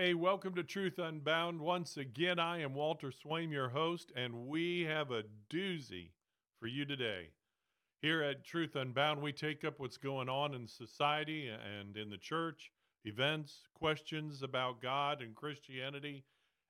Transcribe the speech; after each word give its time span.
Hey, 0.00 0.14
welcome 0.14 0.54
to 0.54 0.62
Truth 0.62 1.00
Unbound. 1.00 1.60
Once 1.60 1.96
again, 1.96 2.38
I 2.38 2.60
am 2.60 2.72
Walter 2.72 3.10
Swaim, 3.10 3.50
your 3.50 3.70
host, 3.70 4.12
and 4.14 4.46
we 4.46 4.82
have 4.82 5.10
a 5.10 5.24
doozy 5.52 6.10
for 6.60 6.68
you 6.68 6.84
today. 6.84 7.30
Here 8.00 8.22
at 8.22 8.44
Truth 8.44 8.76
Unbound, 8.76 9.20
we 9.20 9.32
take 9.32 9.64
up 9.64 9.80
what's 9.80 9.96
going 9.96 10.28
on 10.28 10.54
in 10.54 10.68
society 10.68 11.48
and 11.48 11.96
in 11.96 12.10
the 12.10 12.16
church, 12.16 12.70
events, 13.04 13.62
questions 13.74 14.44
about 14.44 14.80
God 14.80 15.20
and 15.20 15.34
Christianity, 15.34 16.22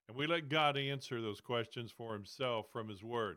and 0.08 0.16
we 0.16 0.26
let 0.26 0.48
God 0.48 0.79
answer 0.79 1.20
those 1.20 1.42
questions 1.42 1.92
for 1.95 2.14
Himself 2.14 2.68
from 2.72 2.88
His 2.88 3.04
Word. 3.04 3.36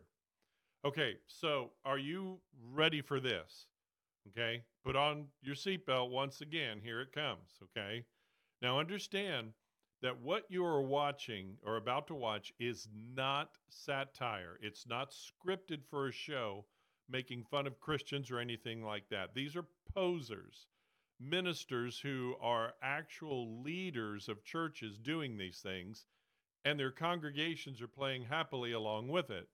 Okay, 0.86 1.16
so 1.28 1.72
are 1.84 2.00
you 2.00 2.40
ready 2.72 3.02
for 3.02 3.20
this? 3.20 3.66
Okay, 4.30 4.64
put 4.86 4.96
on 4.96 5.26
your 5.42 5.56
seatbelt 5.56 6.12
once 6.12 6.40
again. 6.40 6.80
Here 6.82 7.02
it 7.02 7.12
comes. 7.12 7.60
Okay, 7.62 8.06
now 8.62 8.80
understand 8.80 9.52
that 10.02 10.20
what 10.20 10.46
you 10.50 10.66
are 10.66 10.82
watching 10.82 11.58
or 11.64 11.78
about 11.78 12.08
to 12.08 12.16
watch 12.16 12.52
is 12.60 12.88
not 13.16 13.58
satire. 13.70 14.58
It's 14.62 14.88
not 14.88 15.12
scripted 15.12 15.86
for 15.90 16.08
a 16.08 16.12
show 16.12 16.66
making 17.10 17.44
fun 17.44 17.68
of 17.68 17.80
Christians 17.80 18.32
or 18.32 18.40
anything 18.40 18.84
like 18.84 19.08
that. 19.10 19.34
These 19.36 19.56
are 19.56 19.66
posers, 19.94 20.68
ministers 21.20 22.00
who 22.00 22.36
are 22.42 22.74
actual 22.82 23.62
leaders 23.62 24.30
of 24.30 24.44
churches 24.44 24.98
doing 24.98 25.38
these 25.38 25.60
things, 25.60 26.06
and 26.66 26.80
their 26.80 26.92
congregations 26.92 27.82
are 27.82 27.88
playing 27.88 28.24
happily 28.24 28.72
along 28.72 29.10
with 29.10 29.30
it, 29.30 29.48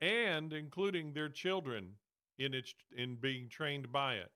and 0.00 0.52
including 0.52 1.12
their 1.12 1.28
children 1.28 1.94
in 2.38 2.54
its 2.54 2.74
in 2.96 3.16
being 3.16 3.48
trained 3.48 3.90
by 3.90 4.16
it. 4.16 4.30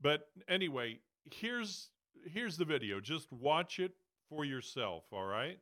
But 0.00 0.28
anyway, 0.48 1.00
here's 1.30 1.90
here's 2.26 2.56
the 2.56 2.64
video. 2.64 3.00
Just 3.00 3.32
watch 3.32 3.78
it 3.78 3.92
for 4.34 4.44
yourself, 4.44 5.04
all 5.12 5.26
right? 5.26 5.58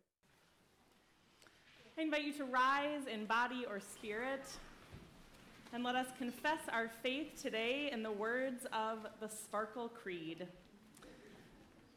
I 1.98 2.02
invite 2.02 2.24
you 2.24 2.32
to 2.34 2.44
rise 2.44 3.06
in 3.12 3.26
body 3.26 3.64
or 3.68 3.80
spirit 3.80 4.44
and 5.72 5.82
let 5.82 5.94
us 5.94 6.06
confess 6.18 6.60
our 6.72 6.88
faith 7.02 7.41
today 7.41 7.91
in 7.92 8.02
the 8.02 8.12
words 8.12 8.66
of 8.72 8.98
the 9.20 9.28
Sparkle 9.28 9.88
Creed. 9.88 10.46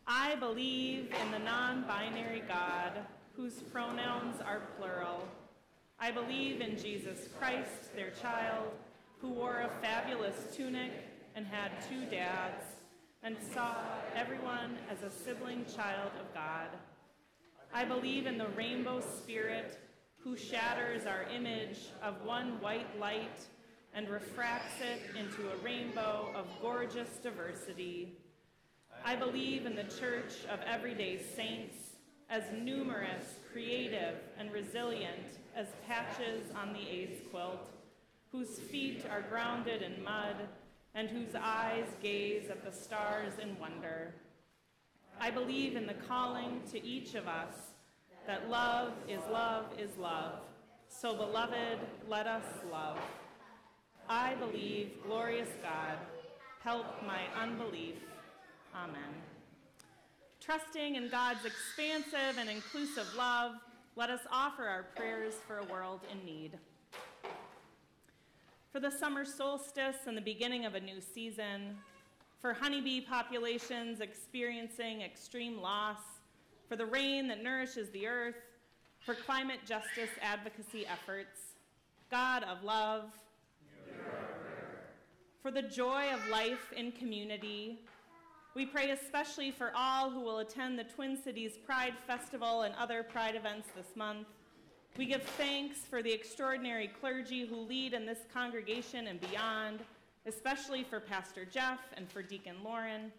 I 0.08 0.36
believe 0.36 1.10
in 1.22 1.32
the 1.32 1.40
non 1.40 1.84
binary 1.88 2.44
God 2.48 2.94
whose 3.36 3.62
pronouns 3.72 4.42
are 4.42 4.62
plural. 4.78 5.28
I 6.00 6.12
believe 6.12 6.60
in 6.60 6.78
Jesus 6.78 7.30
Christ, 7.40 7.96
their 7.96 8.12
child, 8.22 8.68
who 9.22 9.30
wore 9.30 9.60
a 9.60 9.70
fabulous 9.82 10.36
tunic 10.56 10.92
and 11.36 11.46
had 11.46 11.72
two 11.90 12.06
dads 12.06 12.64
and 13.24 13.38
saw 13.54 13.76
everyone 14.16 14.78
as 14.92 15.02
a 15.02 15.10
sibling 15.10 15.66
child 15.66 16.12
of 16.20 16.34
God. 16.34 16.68
I 17.74 17.86
believe 17.86 18.28
in 18.28 18.38
the 18.38 18.50
rainbow 18.50 19.00
spirit 19.00 19.80
who 20.18 20.36
shatters 20.36 21.06
our 21.06 21.24
image 21.34 21.80
of 22.02 22.26
one 22.26 22.60
white 22.60 23.00
light 23.00 23.46
and 23.94 24.10
refracts 24.10 24.82
it 24.82 25.16
into 25.18 25.50
a 25.50 25.58
rainbow 25.64 26.34
of 26.36 26.48
gorgeous 26.62 27.18
diversity. 27.22 28.18
I 29.06 29.16
believe 29.16 29.66
in 29.66 29.76
the 29.76 29.84
church 29.84 30.34
of 30.52 30.60
everyday 30.66 31.22
saints 31.36 31.78
as 32.30 32.44
numerous, 32.62 33.36
creative, 33.52 34.16
and 34.38 34.52
resilient 34.52 35.40
as 35.56 35.68
patches 35.88 36.52
on 36.56 36.74
the 36.74 36.90
AIDS 36.90 37.22
quilt, 37.32 37.70
whose 38.32 38.60
feet 38.60 39.06
are 39.10 39.22
grounded 39.22 39.82
in 39.82 40.04
mud 40.04 40.36
and 40.96 41.10
whose 41.10 41.36
eyes 41.40 41.88
gaze 42.02 42.50
at 42.50 42.64
the 42.64 42.72
stars 42.72 43.34
in 43.42 43.58
wonder. 43.60 44.14
I 45.20 45.32
believe 45.32 45.76
in 45.76 45.88
the 45.88 45.94
calling 45.94 46.62
to 46.72 46.84
each 46.86 47.16
of 47.16 47.28
us 47.28 47.56
that 48.28 48.50
love 48.50 48.94
is 49.08 49.22
love 49.32 49.66
is 49.80 49.98
love. 49.98 50.40
So, 50.88 51.16
beloved, 51.16 51.80
let 52.08 52.28
us 52.28 52.46
love. 52.72 53.00
I 54.08 54.36
believe, 54.36 54.92
glorious 55.06 55.50
God, 55.62 55.98
help 56.64 56.86
my 57.06 57.22
unbelief. 57.42 57.96
Amen. 58.76 59.14
Trusting 60.40 60.96
in 60.96 61.10
God's 61.10 61.46
expansive 61.46 62.38
and 62.38 62.50
inclusive 62.50 63.08
love, 63.18 63.54
let 63.96 64.10
us 64.10 64.22
offer 64.32 64.64
our 64.64 64.84
prayers 64.96 65.34
for 65.48 65.60
a 65.60 65.66
world 65.66 66.02
in 66.12 66.24
need 66.26 66.58
for 68.74 68.80
the 68.80 68.90
summer 68.90 69.24
solstice 69.24 70.08
and 70.08 70.18
the 70.18 70.22
beginning 70.22 70.66
of 70.66 70.74
a 70.74 70.80
new 70.80 71.00
season, 71.00 71.78
for 72.42 72.54
honeybee 72.54 73.00
populations 73.00 74.02
experiencing 74.02 75.02
extreme 75.02 75.62
loss, 75.62 76.00
for 76.68 76.76
the 76.76 76.88
rain 76.88 77.28
that 77.28 77.44
nourishes 77.44 77.92
the 77.92 78.08
earth, 78.08 78.34
for 79.06 79.14
climate 79.14 79.60
justice 79.64 80.10
advocacy 80.24 80.88
efforts. 80.88 81.54
God 82.10 82.44
of 82.46 82.64
love, 82.64 83.12
for 85.44 85.52
the 85.52 85.62
joy 85.62 86.12
of 86.12 86.28
life 86.30 86.74
in 86.76 86.92
community. 86.94 87.78
We 88.56 88.66
pray 88.66 88.90
especially 88.90 89.52
for 89.52 89.72
all 89.76 90.10
who 90.10 90.22
will 90.22 90.40
attend 90.40 90.80
the 90.80 90.84
Twin 90.84 91.16
Cities 91.16 91.60
Pride 91.64 91.94
Festival 92.08 92.64
and 92.64 92.74
other 92.74 93.04
Pride 93.04 93.36
events 93.36 93.68
this 93.76 93.96
month. 93.96 94.26
We 94.96 95.08
give 95.08 95.24
thanks 95.24 95.80
for 95.80 96.04
the 96.04 96.12
extraordinary 96.12 96.88
clergy 96.88 97.48
who 97.48 97.56
lead 97.56 97.94
in 97.94 98.06
this 98.06 98.20
congregation 98.32 99.08
and 99.08 99.20
beyond, 99.20 99.80
especially 100.28 100.84
for 100.84 101.00
Pastor 101.00 101.46
Jeff 101.46 101.80
and 101.98 102.08
for 102.08 102.22
Deacon 102.22 102.58
Lauren, 102.64 103.12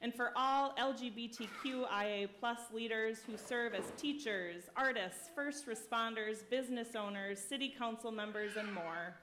and 0.00 0.14
for 0.14 0.32
all 0.34 0.74
LGBTQIA 0.78 2.30
plus 2.40 2.60
leaders 2.72 3.18
who 3.26 3.36
serve 3.36 3.74
as 3.74 3.84
teachers, 3.98 4.70
artists, 4.74 5.28
first 5.34 5.66
responders, 5.66 6.48
business 6.48 6.96
owners, 6.96 7.38
city 7.38 7.74
council 7.78 8.10
members, 8.10 8.56
and 8.56 8.72
more. 8.72 9.14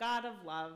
God 0.00 0.24
of 0.24 0.34
love 0.44 0.72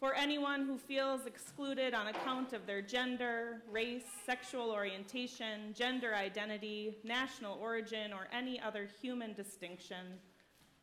for 0.00 0.14
anyone 0.14 0.66
who 0.66 0.76
feels 0.76 1.26
excluded 1.26 1.94
on 1.94 2.08
account 2.08 2.52
of 2.52 2.66
their 2.66 2.82
gender, 2.82 3.62
race, 3.70 4.04
sexual 4.26 4.70
orientation, 4.70 5.72
gender 5.74 6.14
identity, 6.14 6.96
national 7.04 7.58
origin, 7.60 8.12
or 8.12 8.28
any 8.32 8.60
other 8.60 8.88
human 9.00 9.32
distinction. 9.32 10.18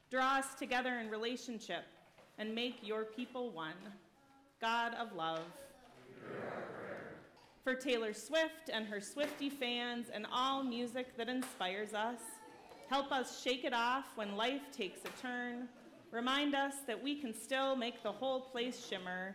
Draw 0.09 0.37
us 0.39 0.55
together 0.55 0.99
in 0.99 1.09
relationship 1.09 1.83
and 2.37 2.55
make 2.55 2.79
your 2.81 3.05
people 3.05 3.51
one. 3.51 3.73
God 4.59 4.93
of 4.95 5.13
love. 5.13 5.43
For 7.63 7.75
Taylor 7.75 8.13
Swift 8.13 8.69
and 8.73 8.87
her 8.87 8.99
Swiftie 8.99 9.51
fans 9.51 10.07
and 10.11 10.25
all 10.31 10.63
music 10.63 11.15
that 11.17 11.29
inspires 11.29 11.93
us, 11.93 12.19
help 12.89 13.11
us 13.11 13.41
shake 13.43 13.63
it 13.63 13.73
off 13.73 14.05
when 14.15 14.35
life 14.35 14.63
takes 14.75 15.01
a 15.05 15.21
turn 15.21 15.67
Remind 16.11 16.55
us 16.55 16.73
that 16.87 17.01
we 17.01 17.15
can 17.15 17.33
still 17.33 17.75
make 17.77 18.03
the 18.03 18.11
whole 18.11 18.41
place 18.41 18.85
shimmer. 18.89 19.33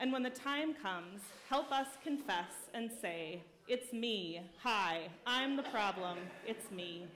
And 0.00 0.10
when 0.10 0.22
the 0.22 0.30
time 0.30 0.74
comes, 0.74 1.20
help 1.50 1.70
us 1.70 1.86
confess 2.02 2.50
and 2.72 2.90
say, 3.02 3.42
It's 3.68 3.92
me. 3.92 4.40
Hi, 4.62 5.08
I'm 5.26 5.54
the 5.54 5.64
problem. 5.64 6.16
It's 6.46 6.70
me. 6.70 7.06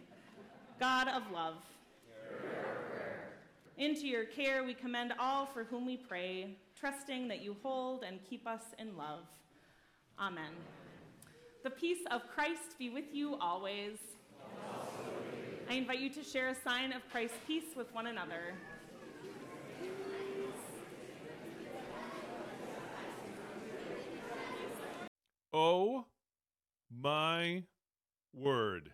God 0.79 1.09
of 1.09 1.23
love. 1.33 1.55
Into 3.79 4.07
your 4.07 4.25
care 4.25 4.63
we 4.63 4.75
commend 4.75 5.15
all 5.19 5.47
for 5.47 5.65
whom 5.65 5.87
we 5.87 5.97
pray, 5.97 6.57
trusting 6.79 7.29
that 7.29 7.41
you 7.43 7.57
hold 7.63 8.05
and 8.05 8.19
keep 8.29 8.47
us 8.47 8.63
in 8.79 8.95
love. 8.95 9.25
Amen. 10.21 10.53
The 11.65 11.71
peace 11.71 12.05
of 12.11 12.23
Christ 12.35 12.79
be 12.79 12.91
with 12.91 13.07
you 13.13 13.37
always. 13.41 13.97
I 15.71 15.75
invite 15.75 16.01
you 16.01 16.11
to 16.11 16.23
share 16.23 16.49
a 16.49 16.55
sign 16.55 16.93
of 16.93 17.03
Christ's 17.11 17.39
peace 17.47 17.75
with 17.75 17.93
one 17.95 18.09
another. 18.09 18.55
Oh 25.53 26.05
my 26.91 27.65
word. 28.33 28.93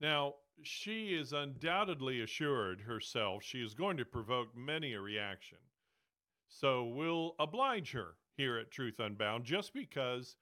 Now, 0.00 0.34
she 0.62 1.14
is 1.14 1.32
undoubtedly 1.32 2.22
assured 2.22 2.80
herself 2.80 3.42
she 3.42 3.62
is 3.62 3.74
going 3.74 3.96
to 3.98 4.04
provoke 4.04 4.56
many 4.56 4.94
a 4.94 5.00
reaction. 5.00 5.58
So 6.48 6.86
we'll 6.86 7.34
oblige 7.38 7.92
her 7.92 8.16
here 8.36 8.58
at 8.58 8.70
Truth 8.70 9.00
Unbound 9.00 9.44
just 9.44 9.74
because 9.74 10.36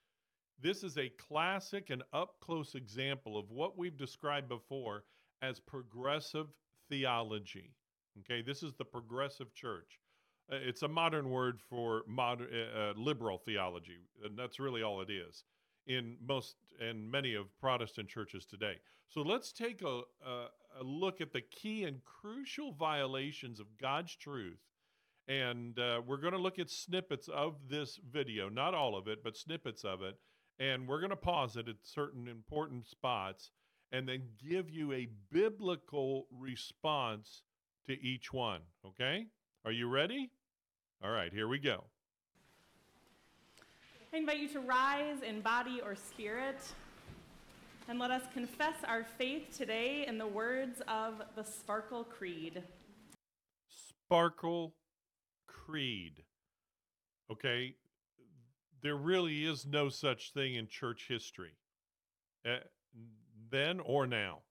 this 0.61 0.83
is 0.83 0.97
a 0.97 1.11
classic 1.11 1.91
and 1.91 2.03
up 2.13 2.41
close 2.41 2.75
example 2.75 3.37
of 3.37 3.51
what 3.51 3.77
we've 3.77 3.97
described 3.97 4.49
before 4.49 5.05
as 5.43 5.61
progressive 5.61 6.47
theology. 6.89 7.75
Okay, 8.21 8.43
this 8.43 8.63
is 8.63 8.75
the 8.75 8.85
progressive 8.85 9.53
church. 9.55 10.01
Uh, 10.51 10.57
it's 10.57 10.83
a 10.83 10.89
modern 10.89 11.31
word 11.31 11.61
for 11.69 12.03
modern 12.07 12.49
uh, 12.53 12.79
uh, 12.79 12.93
liberal 12.97 13.39
theology, 13.39 13.99
and 14.25 14.39
that's 14.39 14.59
really 14.61 14.83
all 14.83 15.01
it 15.01 15.11
is 15.11 15.45
in 15.87 16.17
most 16.27 16.57
and 16.81 17.11
many 17.11 17.35
of 17.35 17.47
Protestant 17.61 18.09
churches 18.09 18.45
today. 18.47 18.75
So 19.09 19.23
let's 19.23 19.53
take 19.53 19.83
a, 19.83 20.03
a, 20.27 20.47
a 20.81 20.83
look 20.83 21.21
at 21.21 21.33
the 21.33 21.41
key 21.41 21.85
and 21.85 22.01
crucial 22.05 22.73
violations 22.73 23.61
of 23.61 23.67
God's 23.81 24.17
truth. 24.17 24.59
And 25.29 25.79
uh, 25.79 26.03
we're 26.07 26.17
going 26.19 26.33
to 26.33 26.39
look 26.39 26.59
at 26.59 26.71
snippets 26.71 27.29
of 27.29 27.69
this 27.69 28.01
video, 28.11 28.49
not 28.49 28.75
all 28.75 28.97
of 28.97 29.09
it, 29.09 29.23
but 29.25 29.37
snippets 29.37 29.85
of 29.85 30.03
it. 30.03 30.17
and 30.59 30.89
we're 30.89 31.01
going 31.01 31.11
to 31.11 31.17
pause 31.17 31.57
it 31.57 31.69
at 31.69 31.77
certain 31.83 32.29
important 32.29 32.87
spots 32.87 33.51
and 33.93 34.09
then 34.09 34.23
give 34.39 34.71
you 34.71 34.93
a 34.93 35.09
biblical 35.31 36.27
response 36.31 37.43
to 37.87 38.01
each 38.03 38.33
one. 38.33 38.61
Okay? 38.85 39.27
Are 39.65 39.73
you 39.73 39.89
ready? 39.89 40.31
All 41.03 41.11
right, 41.11 41.33
here 41.33 41.49
we 41.49 41.59
go. 41.59 41.85
I 44.13 44.19
invite 44.19 44.39
you 44.39 44.49
to 44.49 44.61
rise 44.61 45.23
in 45.23 45.41
body 45.41 45.81
or 45.85 45.95
spirit 45.95 46.61
and 47.89 47.99
let 47.99 48.11
us 48.11 48.23
confess 48.33 48.75
our 48.87 49.05
faith 49.05 49.57
today 49.57 50.07
in 50.07 50.19
the 50.19 50.27
words 50.27 50.83
of 50.89 51.23
the 51.37 51.45
Sparkle 51.45 52.05
Creed. 52.05 52.63
Sparkle 53.69 54.75
Creed. 55.47 56.23
Okay? 57.31 57.75
There 58.83 58.97
really 58.97 59.45
is 59.45 59.67
no 59.67 59.89
such 59.89 60.33
thing 60.33 60.55
in 60.55 60.67
church 60.67 61.07
history, 61.09 61.57
uh, 62.49 62.59
then 63.51 63.81
or 63.81 64.07
now. 64.07 64.43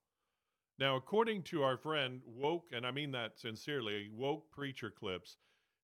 Now, 0.77 0.97
according 0.97 1.43
to 1.43 1.63
our 1.63 1.77
friend 1.77 2.21
Woke, 2.25 2.71
and 2.73 2.85
I 2.85 2.91
mean 2.91 3.11
that 3.11 3.39
sincerely, 3.39 4.09
Woke 4.11 4.51
Preacher 4.51 4.89
Clips, 4.89 5.37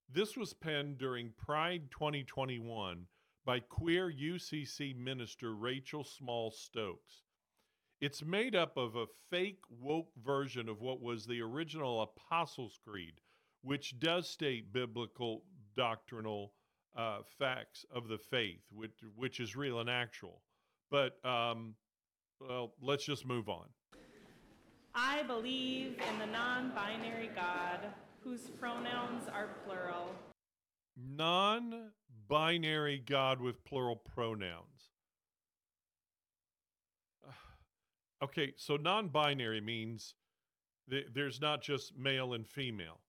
this 0.09 0.35
was 0.35 0.53
penned 0.53 0.97
during 0.97 1.31
Pride 1.38 1.89
2021 1.91 3.05
by 3.45 3.59
queer 3.61 4.11
UCC 4.11 4.93
minister 4.93 5.55
Rachel 5.55 6.03
Small 6.03 6.51
Stokes. 6.51 7.23
It's 8.01 8.21
made 8.21 8.53
up 8.53 8.75
of 8.75 8.97
a 8.97 9.07
fake 9.29 9.61
woke 9.69 10.11
version 10.21 10.67
of 10.67 10.81
what 10.81 11.01
was 11.01 11.25
the 11.25 11.41
original 11.41 12.01
Apostles' 12.01 12.77
Creed, 12.83 13.21
which 13.61 13.97
does 13.99 14.27
state 14.27 14.73
biblical 14.73 15.45
doctrinal 15.73 16.51
uh, 16.97 17.19
facts 17.39 17.85
of 17.95 18.09
the 18.09 18.17
faith, 18.17 18.63
which, 18.73 18.91
which 19.15 19.39
is 19.39 19.55
real 19.55 19.79
and 19.79 19.89
actual. 19.89 20.41
But, 20.89 21.23
um, 21.25 21.75
well, 22.41 22.73
let's 22.81 23.05
just 23.05 23.25
move 23.25 23.47
on. 23.47 23.67
I 24.93 25.23
believe 25.23 25.97
in 26.09 26.19
the 26.19 26.25
non 26.25 26.71
binary 26.75 27.29
God 27.33 27.79
whose 28.23 28.49
pronouns 28.59 29.27
are 29.33 29.49
plural. 29.65 30.13
Non 30.97 31.91
binary 32.27 32.99
God 32.99 33.39
with 33.41 33.63
plural 33.65 33.95
pronouns. 33.95 34.89
Okay, 38.23 38.53
so 38.55 38.75
non 38.75 39.07
binary 39.07 39.61
means 39.61 40.13
th- 40.88 41.07
there's 41.11 41.41
not 41.41 41.61
just 41.63 41.97
male 41.97 42.33
and 42.33 42.45
female. 42.47 42.99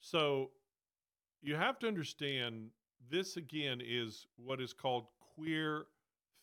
So 0.00 0.50
you 1.40 1.54
have 1.56 1.78
to 1.78 1.88
understand 1.88 2.68
this 3.10 3.38
again 3.38 3.80
is 3.82 4.26
what 4.36 4.60
is 4.60 4.74
called 4.74 5.06
queer 5.34 5.86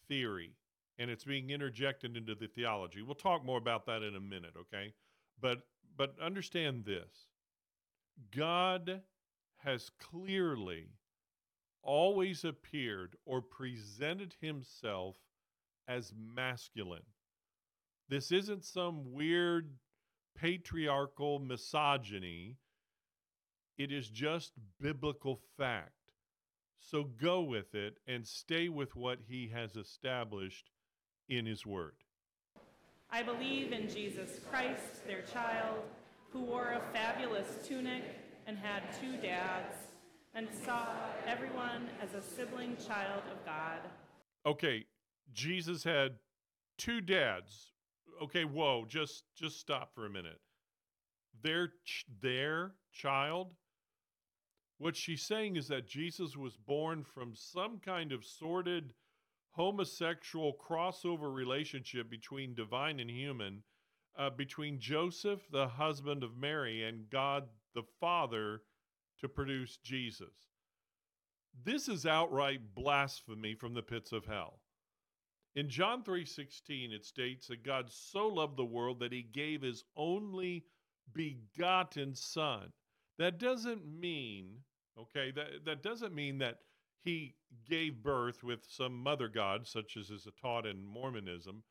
theory, 0.07 0.53
and 0.99 1.09
it's 1.09 1.23
being 1.23 1.49
interjected 1.49 2.17
into 2.17 2.35
the 2.35 2.47
theology. 2.47 3.01
We'll 3.01 3.15
talk 3.15 3.45
more 3.45 3.57
about 3.57 3.85
that 3.85 4.01
in 4.03 4.15
a 4.15 4.19
minute, 4.19 4.53
okay? 4.59 4.94
But 5.39 5.59
but 5.95 6.15
understand 6.21 6.85
this. 6.85 7.27
God 8.35 9.01
has 9.57 9.89
clearly 9.99 10.89
always 11.81 12.44
appeared 12.44 13.15
or 13.25 13.41
presented 13.41 14.35
himself 14.41 15.15
as 15.88 16.13
masculine. 16.15 17.05
This 18.09 18.31
isn't 18.31 18.65
some 18.65 19.13
weird 19.13 19.71
patriarchal 20.35 21.39
misogyny. 21.39 22.57
It 23.77 23.91
is 23.91 24.09
just 24.09 24.53
biblical 24.79 25.39
fact. 25.57 25.91
So 26.79 27.03
go 27.03 27.41
with 27.41 27.73
it 27.75 27.97
and 28.07 28.25
stay 28.25 28.69
with 28.69 28.95
what 28.95 29.19
he 29.27 29.49
has 29.53 29.75
established 29.75 30.69
in 31.29 31.45
his 31.45 31.65
word. 31.65 31.94
I 33.09 33.24
believe 33.24 33.71
in 33.71 33.89
Jesus 33.89 34.39
Christ, 34.50 35.06
their 35.07 35.21
child, 35.21 35.79
who 36.31 36.41
wore 36.41 36.71
a 36.71 36.94
fabulous 36.94 37.47
tunic 37.65 38.03
and 38.45 38.57
had 38.57 38.83
two 39.00 39.18
dads, 39.18 39.75
and 40.33 40.47
saw 40.65 40.88
everyone 41.25 41.89
as 42.01 42.13
a 42.13 42.21
sibling 42.21 42.77
child 42.85 43.24
of 43.31 43.44
God. 43.45 43.79
Okay, 44.45 44.85
Jesus 45.33 45.83
had 45.83 46.15
two 46.77 47.01
dads. 47.01 47.71
Okay, 48.21 48.45
whoa, 48.45 48.85
just 48.88 49.23
just 49.35 49.59
stop 49.59 49.94
for 49.94 50.06
a 50.06 50.09
minute. 50.09 50.39
Their 51.41 51.69
ch- 51.85 52.06
their 52.21 52.73
child 52.91 53.53
what 54.80 54.95
she's 54.95 55.23
saying 55.23 55.56
is 55.56 55.68
that 55.68 55.88
Jesus 55.88 56.38
was 56.38 56.56
born 56.56 57.03
from 57.03 57.33
some 57.35 57.80
kind 57.80 58.12
of 58.12 58.23
sordid 58.23 58.94
homosexual 59.57 60.54
crossover 60.54 61.33
relationship 61.33 62.09
between 62.09 62.54
divine 62.54 63.00
and 63.00 63.09
human, 63.09 63.63
uh, 64.18 64.30
between 64.30 64.80
Joseph, 64.80 65.42
the 65.51 65.68
husband 65.68 66.24
of 66.24 66.38
Mary, 66.38 66.83
and 66.83 67.09
God 67.09 67.44
the 67.74 67.83
Father 68.00 68.62
to 69.19 69.27
produce 69.27 69.77
Jesus. 69.77 70.48
This 71.63 71.89
is 71.89 72.06
outright 72.06 72.75
blasphemy 72.75 73.56
from 73.56 73.74
the 73.74 73.81
pits 73.81 74.12
of 74.12 74.25
hell. 74.25 74.62
In 75.56 75.69
John 75.69 76.04
3:16 76.04 76.92
it 76.92 77.04
states 77.04 77.48
that 77.48 77.63
God 77.63 77.92
so 77.92 78.27
loved 78.27 78.57
the 78.57 78.65
world 78.65 79.00
that 79.00 79.12
he 79.12 79.24
gave 79.24 79.63
his 79.63 79.83
only 79.95 80.68
begotten 81.12 82.13
son. 82.13 82.71
That 83.18 83.39
doesn't 83.39 83.83
mean 83.86 84.63
Okay, 85.00 85.31
that 85.31 85.65
that 85.65 85.83
doesn't 85.83 86.15
mean 86.15 86.39
that 86.39 86.59
he 87.07 87.33
gave 87.69 88.04
birth 88.04 88.44
with 88.44 88.65
some 88.68 89.01
mother 89.01 89.30
god, 89.30 89.65
such 89.65 89.95
as 89.95 90.09
is 90.09 90.27
taught 90.42 90.65
in 90.65 90.83
Mormonism, 90.83 91.63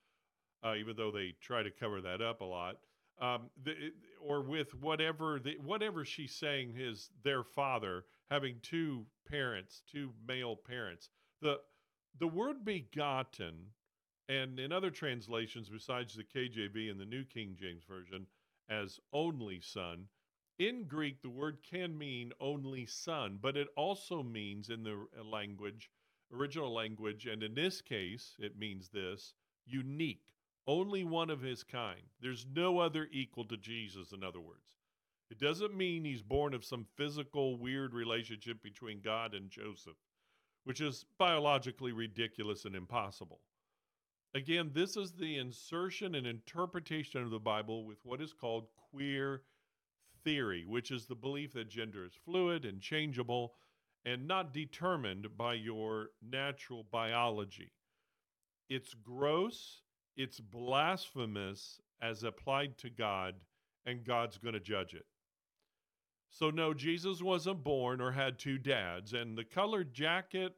uh, 0.64 0.74
even 0.76 0.96
though 0.96 1.10
they 1.10 1.34
try 1.42 1.62
to 1.62 1.70
cover 1.70 2.00
that 2.00 2.22
up 2.22 2.40
a 2.40 2.44
lot, 2.44 2.78
um, 3.20 3.50
the, 3.62 3.74
or 4.18 4.40
with 4.40 4.74
whatever 4.74 5.38
the, 5.38 5.58
whatever 5.62 6.06
she's 6.06 6.34
saying 6.34 6.74
is 6.78 7.10
their 7.22 7.44
father 7.44 8.06
having 8.30 8.56
two 8.62 9.04
parents, 9.28 9.82
two 9.90 10.10
male 10.26 10.56
parents. 10.56 11.10
The 11.42 11.60
the 12.18 12.28
word 12.28 12.64
begotten, 12.64 13.56
and 14.30 14.58
in 14.58 14.72
other 14.72 14.90
translations 14.90 15.68
besides 15.68 16.14
the 16.14 16.24
KJV 16.24 16.90
and 16.90 16.98
the 16.98 17.04
New 17.04 17.24
King 17.24 17.56
James 17.60 17.84
Version, 17.84 18.26
as 18.70 19.00
only 19.12 19.60
son 19.60 20.06
in 20.58 20.84
Greek, 20.84 21.20
the 21.20 21.30
word 21.30 21.58
can 21.62 21.96
mean 21.96 22.32
only 22.40 22.86
son, 22.86 23.38
but 23.40 23.56
it 23.56 23.68
also 23.76 24.22
means 24.22 24.70
in 24.70 24.82
the 24.82 25.06
uh, 25.18 25.22
language, 25.22 25.90
original 26.32 26.72
language, 26.72 27.26
and 27.26 27.42
in 27.42 27.54
this 27.54 27.82
case, 27.82 28.36
it 28.38 28.58
means 28.58 28.88
this 28.88 29.34
unique, 29.66 30.32
only 30.66 31.04
one 31.04 31.30
of 31.30 31.42
his 31.42 31.62
kind. 31.62 32.00
There's 32.20 32.46
no 32.54 32.78
other 32.78 33.08
equal 33.12 33.44
to 33.46 33.56
Jesus, 33.56 34.12
in 34.12 34.24
other 34.24 34.40
words. 34.40 34.74
It 35.30 35.38
doesn't 35.38 35.76
mean 35.76 36.04
he's 36.04 36.22
born 36.22 36.54
of 36.54 36.64
some 36.64 36.86
physical, 36.96 37.58
weird 37.58 37.92
relationship 37.92 38.62
between 38.62 39.00
God 39.00 39.34
and 39.34 39.50
Joseph, 39.50 39.96
which 40.64 40.80
is 40.80 41.04
biologically 41.18 41.92
ridiculous 41.92 42.64
and 42.64 42.76
impossible. 42.76 43.40
Again, 44.34 44.70
this 44.72 44.96
is 44.96 45.12
the 45.12 45.38
insertion 45.38 46.14
and 46.14 46.26
interpretation 46.26 47.22
of 47.22 47.30
the 47.30 47.40
Bible 47.40 47.84
with 47.84 47.98
what 48.04 48.20
is 48.20 48.32
called 48.32 48.68
queer 48.90 49.42
theory, 50.26 50.64
which 50.66 50.90
is 50.90 51.06
the 51.06 51.14
belief 51.14 51.52
that 51.52 51.68
gender 51.68 52.04
is 52.04 52.18
fluid 52.24 52.64
and 52.64 52.80
changeable 52.80 53.54
and 54.04 54.26
not 54.26 54.52
determined 54.52 55.28
by 55.38 55.54
your 55.54 56.08
natural 56.20 56.84
biology. 56.90 57.70
It's 58.68 58.92
gross, 58.92 59.82
it's 60.16 60.40
blasphemous 60.40 61.80
as 62.02 62.24
applied 62.24 62.76
to 62.78 62.90
God, 62.90 63.34
and 63.86 64.04
God's 64.04 64.36
going 64.36 64.54
to 64.54 64.60
judge 64.60 64.94
it. 64.94 65.06
So, 66.30 66.50
no, 66.50 66.74
Jesus 66.74 67.22
wasn't 67.22 67.62
born 67.62 68.00
or 68.00 68.10
had 68.10 68.36
two 68.36 68.58
dads, 68.58 69.12
and 69.12 69.38
the 69.38 69.44
colored 69.44 69.94
jacket. 69.94 70.54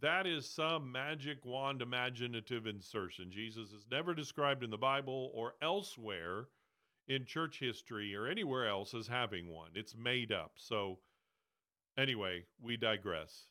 That 0.00 0.26
is 0.26 0.48
some 0.48 0.90
magic 0.90 1.44
wand 1.44 1.82
imaginative 1.82 2.66
insertion. 2.66 3.30
Jesus 3.30 3.72
is 3.72 3.84
never 3.90 4.14
described 4.14 4.62
in 4.62 4.70
the 4.70 4.78
Bible 4.78 5.30
or 5.34 5.54
elsewhere 5.60 6.46
in 7.08 7.24
church 7.24 7.58
history 7.58 8.14
or 8.14 8.26
anywhere 8.26 8.68
else 8.68 8.94
as 8.94 9.08
having 9.08 9.48
one. 9.48 9.70
It's 9.74 9.94
made 9.96 10.32
up. 10.32 10.52
So, 10.56 10.98
anyway, 11.98 12.44
we 12.60 12.76
digress. 12.76 13.46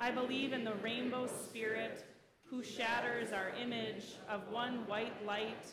I 0.00 0.10
believe 0.10 0.52
in 0.52 0.64
the 0.64 0.74
rainbow 0.82 1.26
spirit 1.26 2.04
who 2.44 2.62
shatters 2.62 3.32
our 3.32 3.50
image 3.60 4.16
of 4.28 4.48
one 4.50 4.86
white 4.86 5.24
light 5.26 5.66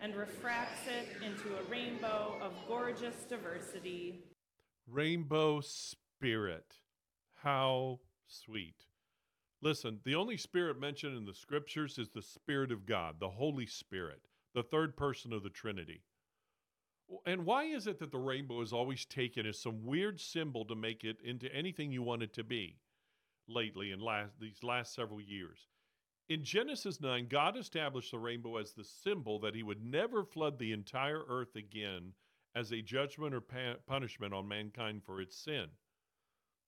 and 0.00 0.16
refracts 0.16 0.80
it 0.88 1.22
into 1.24 1.56
a 1.56 1.70
rainbow 1.70 2.36
of 2.42 2.52
gorgeous 2.66 3.24
diversity. 3.28 4.24
Rainbow 4.88 5.60
spirit. 5.60 6.74
How 7.34 8.00
sweet. 8.26 8.86
Listen, 9.60 10.00
the 10.04 10.16
only 10.16 10.36
spirit 10.36 10.80
mentioned 10.80 11.16
in 11.16 11.24
the 11.24 11.34
scriptures 11.34 11.98
is 11.98 12.08
the 12.08 12.22
Spirit 12.22 12.72
of 12.72 12.84
God, 12.84 13.16
the 13.20 13.28
Holy 13.28 13.66
Spirit 13.66 14.22
the 14.54 14.62
third 14.62 14.96
person 14.96 15.32
of 15.32 15.42
the 15.42 15.50
Trinity. 15.50 16.02
And 17.26 17.44
why 17.44 17.64
is 17.64 17.86
it 17.86 17.98
that 17.98 18.10
the 18.10 18.18
rainbow 18.18 18.60
is 18.62 18.72
always 18.72 19.04
taken 19.04 19.46
as 19.46 19.58
some 19.58 19.84
weird 19.84 20.20
symbol 20.20 20.64
to 20.66 20.74
make 20.74 21.04
it 21.04 21.18
into 21.22 21.54
anything 21.54 21.92
you 21.92 22.02
want 22.02 22.22
it 22.22 22.32
to 22.34 22.44
be 22.44 22.78
lately 23.48 23.90
in 23.90 24.00
last, 24.00 24.32
these 24.40 24.62
last 24.62 24.94
several 24.94 25.20
years? 25.20 25.68
In 26.28 26.44
Genesis 26.44 27.00
9, 27.00 27.26
God 27.28 27.58
established 27.58 28.12
the 28.12 28.18
rainbow 28.18 28.56
as 28.56 28.72
the 28.72 28.84
symbol 28.84 29.38
that 29.40 29.54
he 29.54 29.62
would 29.62 29.84
never 29.84 30.24
flood 30.24 30.58
the 30.58 30.72
entire 30.72 31.22
earth 31.28 31.56
again 31.56 32.14
as 32.54 32.72
a 32.72 32.80
judgment 32.80 33.34
or 33.34 33.40
pa- 33.40 33.76
punishment 33.86 34.32
on 34.32 34.48
mankind 34.48 35.02
for 35.04 35.20
its 35.20 35.36
sin. 35.36 35.66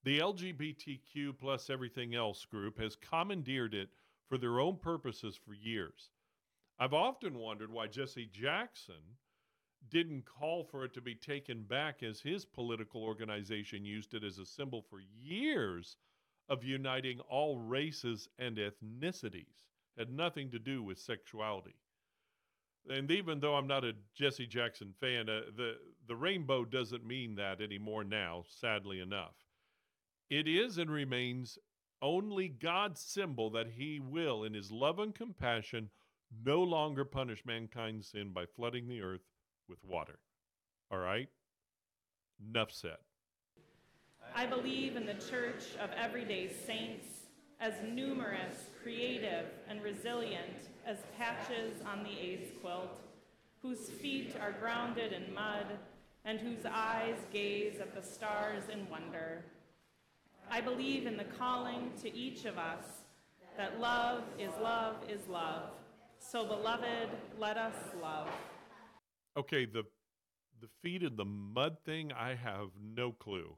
The 0.03 0.19
LGBTQ 0.19 1.39
plus 1.39 1.71
everything 1.71 2.15
else 2.15 2.45
group 2.45 2.79
has 2.79 2.97
commandeered 2.97 3.73
it 3.73 3.89
for 4.29 4.37
their 4.37 4.61
own 4.61 4.77
purposes 4.77 5.39
for 5.43 5.55
years. 5.55 6.11
I've 6.79 6.95
often 6.95 7.39
wondered 7.39 7.71
why 7.71 7.87
Jesse 7.87 8.27
Jackson 8.27 9.19
didn't 9.91 10.25
call 10.25 10.65
for 10.65 10.85
it 10.85 10.95
to 10.95 11.01
be 11.01 11.15
taken 11.15 11.63
back 11.63 12.03
as 12.03 12.21
his 12.21 12.45
political 12.45 13.03
organization 13.03 13.85
used 13.85 14.15
it 14.15 14.25
as 14.25 14.39
a 14.39 14.47
symbol 14.47 14.83
for 14.83 15.01
years 15.01 15.97
of 16.49 16.65
uniting 16.65 17.21
all 17.21 17.59
races 17.59 18.29
and 18.39 18.57
ethnicities. 18.57 19.67
Had 19.97 20.11
nothing 20.11 20.51
to 20.51 20.59
do 20.59 20.83
with 20.83 20.99
sexuality. 20.99 21.77
And 22.89 23.11
even 23.11 23.41
though 23.41 23.55
I'm 23.55 23.67
not 23.67 23.85
a 23.85 23.95
Jesse 24.15 24.47
Jackson 24.47 24.93
fan, 25.01 25.29
uh, 25.29 25.43
the 25.57 25.79
the 26.07 26.17
rainbow 26.17 26.65
doesn't 26.65 27.07
mean 27.07 27.37
that 27.37 27.63
anymore 27.63 28.05
now, 28.05 28.45
sadly 28.49 29.01
enough. 29.01 29.37
It 30.29 30.49
is 30.49 30.77
and 30.77 30.91
remains 30.91 31.59
only 32.03 32.49
God's 32.49 33.01
symbol 33.01 33.49
that 33.51 33.69
he 33.69 34.01
will 34.01 34.45
in 34.45 34.53
his 34.53 34.71
love 34.71 34.99
and 34.99 35.15
compassion 35.15 35.91
no 36.45 36.63
longer 36.63 37.05
punish 37.05 37.45
mankind's 37.45 38.09
sin 38.09 38.33
by 38.33 38.47
flooding 38.47 38.89
the 38.89 39.03
earth 39.03 39.25
with 39.69 39.79
water. 39.85 40.19
All 40.91 40.99
right? 40.99 41.29
Enough 42.51 42.73
said. 42.73 42.99
I 44.35 44.47
believe 44.47 44.97
in 44.97 45.07
the 45.07 45.15
church 45.15 45.65
of 45.81 45.91
everyday 45.97 46.49
saints, 46.49 47.07
as 47.61 47.75
numerous, 47.89 48.65
creative, 48.83 49.47
and 49.69 49.83
resilient 49.83 50.69
as 50.87 50.99
patches 51.17 51.81
on 51.87 52.03
the 52.03 52.19
AIDS 52.19 52.51
quilt, 52.61 53.01
whose 53.63 53.89
feet 53.89 54.35
are 54.41 54.53
grounded 54.53 55.13
in 55.13 55.33
mud 55.33 55.67
and 56.25 56.41
whose 56.41 56.67
eyes 56.71 57.17
gaze 57.33 57.79
at 57.81 57.95
the 57.95 58.03
stars 58.03 58.65
in 58.73 58.89
wonder. 58.91 59.45
I 60.51 60.61
believe 60.61 61.07
in 61.07 61.17
the 61.17 61.25
calling 61.25 61.93
to 62.03 62.15
each 62.15 62.45
of 62.45 62.59
us 62.59 62.85
that 63.57 63.81
love 63.81 64.25
is 64.39 64.51
love 64.61 64.97
is 65.09 65.27
love. 65.29 65.71
So, 66.31 66.45
beloved, 66.45 67.11
let 67.39 67.57
us 67.57 67.75
love. 68.03 68.29
Okay, 69.37 69.67
the 69.67 69.85
the 70.61 70.69
feet 70.83 71.03
in 71.03 71.17
the 71.17 71.25
mud 71.25 71.77
thing, 71.85 72.13
I 72.13 72.35
have 72.35 72.69
no 72.81 73.13
clue. 73.13 73.57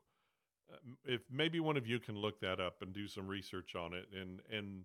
Uh, 0.73 0.77
if 1.05 1.21
maybe 1.31 1.61
one 1.61 1.77
of 1.77 1.87
you 1.87 2.01
can 2.01 2.17
look 2.17 2.41
that 2.41 2.59
up 2.59 2.83
and 2.83 2.93
do 2.93 3.07
some 3.07 3.29
research 3.29 3.77
on 3.77 3.95
it, 3.95 4.07
and 4.13 4.41
and 4.53 4.85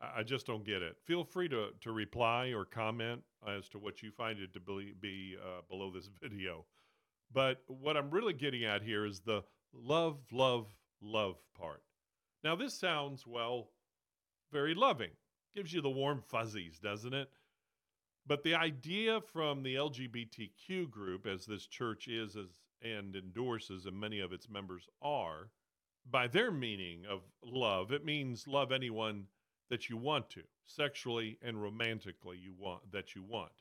I 0.00 0.22
just 0.22 0.46
don't 0.46 0.64
get 0.64 0.82
it. 0.82 0.96
Feel 1.04 1.22
free 1.24 1.48
to 1.50 1.68
to 1.80 1.92
reply 1.92 2.52
or 2.56 2.64
comment 2.64 3.22
as 3.46 3.68
to 3.70 3.78
what 3.78 4.02
you 4.02 4.10
find 4.10 4.38
it 4.38 4.52
to 4.54 4.60
be, 4.60 4.94
be 4.98 5.36
uh, 5.40 5.60
below 5.68 5.90
this 5.92 6.08
video. 6.22 6.64
But 7.32 7.62
what 7.66 7.96
I'm 7.96 8.10
really 8.10 8.32
getting 8.32 8.64
at 8.64 8.82
here 8.82 9.04
is 9.04 9.20
the 9.20 9.42
love, 9.72 10.18
love, 10.32 10.66
love 11.02 11.36
part. 11.56 11.82
Now 12.42 12.56
this 12.56 12.74
sounds 12.74 13.26
well, 13.26 13.70
very 14.50 14.74
loving. 14.74 15.10
Gives 15.54 15.72
you 15.72 15.80
the 15.80 15.90
warm 15.90 16.22
fuzzies, 16.22 16.78
doesn't 16.78 17.14
it? 17.14 17.30
But 18.26 18.42
the 18.42 18.54
idea 18.54 19.20
from 19.20 19.62
the 19.62 19.74
LGBTQ 19.74 20.90
group, 20.90 21.26
as 21.26 21.46
this 21.46 21.66
church 21.66 22.06
is 22.06 22.36
as, 22.36 22.46
and 22.82 23.16
endorses, 23.16 23.86
and 23.86 23.98
many 23.98 24.20
of 24.20 24.32
its 24.32 24.48
members 24.48 24.88
are, 25.02 25.50
by 26.10 26.26
their 26.28 26.50
meaning 26.50 27.04
of 27.06 27.22
love, 27.42 27.92
it 27.92 28.04
means 28.04 28.46
love 28.46 28.72
anyone 28.72 29.26
that 29.68 29.88
you 29.88 29.96
want 29.96 30.30
to, 30.30 30.42
sexually 30.66 31.38
and 31.42 31.60
romantically 31.60 32.38
you 32.38 32.54
want 32.56 32.90
that 32.92 33.14
you 33.14 33.22
want. 33.22 33.52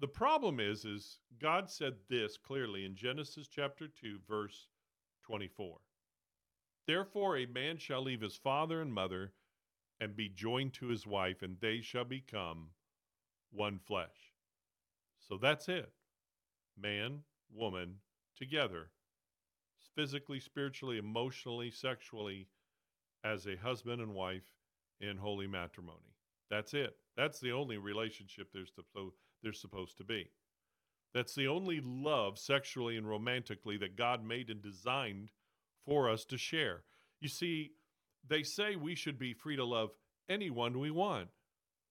The 0.00 0.08
problem 0.08 0.58
is, 0.58 0.84
is 0.84 1.20
God 1.38 1.70
said 1.70 1.94
this 2.08 2.36
clearly 2.36 2.84
in 2.84 2.96
Genesis 2.96 3.46
chapter 3.46 3.86
2, 3.86 4.18
verse 4.28 4.68
24. 5.22 5.78
Therefore, 6.86 7.36
a 7.36 7.46
man 7.46 7.78
shall 7.78 8.02
leave 8.02 8.20
his 8.20 8.36
father 8.36 8.80
and 8.80 8.92
mother 8.92 9.32
and 10.00 10.16
be 10.16 10.28
joined 10.28 10.72
to 10.74 10.88
his 10.88 11.06
wife, 11.06 11.42
and 11.42 11.56
they 11.60 11.80
shall 11.80 12.04
become 12.04 12.68
one 13.52 13.78
flesh. 13.78 14.32
So 15.28 15.38
that's 15.38 15.68
it. 15.68 15.90
Man, 16.76 17.20
woman, 17.52 17.96
together, 18.36 18.90
physically, 19.94 20.40
spiritually, 20.40 20.98
emotionally, 20.98 21.70
sexually, 21.70 22.48
as 23.24 23.46
a 23.46 23.56
husband 23.56 24.02
and 24.02 24.14
wife 24.14 24.56
in 25.00 25.16
holy 25.16 25.46
matrimony. 25.46 26.16
That's 26.50 26.74
it. 26.74 26.96
That's 27.16 27.40
the 27.40 27.52
only 27.52 27.78
relationship 27.78 28.48
there's, 28.52 28.70
to, 28.72 29.12
there's 29.42 29.60
supposed 29.60 29.96
to 29.98 30.04
be. 30.04 30.30
That's 31.14 31.34
the 31.34 31.46
only 31.46 31.80
love, 31.80 32.38
sexually 32.38 32.96
and 32.96 33.08
romantically, 33.08 33.76
that 33.78 33.96
God 33.96 34.24
made 34.24 34.50
and 34.50 34.60
designed 34.60 35.30
for 35.86 36.10
us 36.10 36.24
to 36.26 36.36
share. 36.36 36.82
You 37.20 37.28
see, 37.28 37.70
they 38.28 38.42
say 38.42 38.76
we 38.76 38.94
should 38.94 39.18
be 39.18 39.32
free 39.32 39.56
to 39.56 39.64
love 39.64 39.90
anyone 40.28 40.78
we 40.78 40.90
want. 40.90 41.28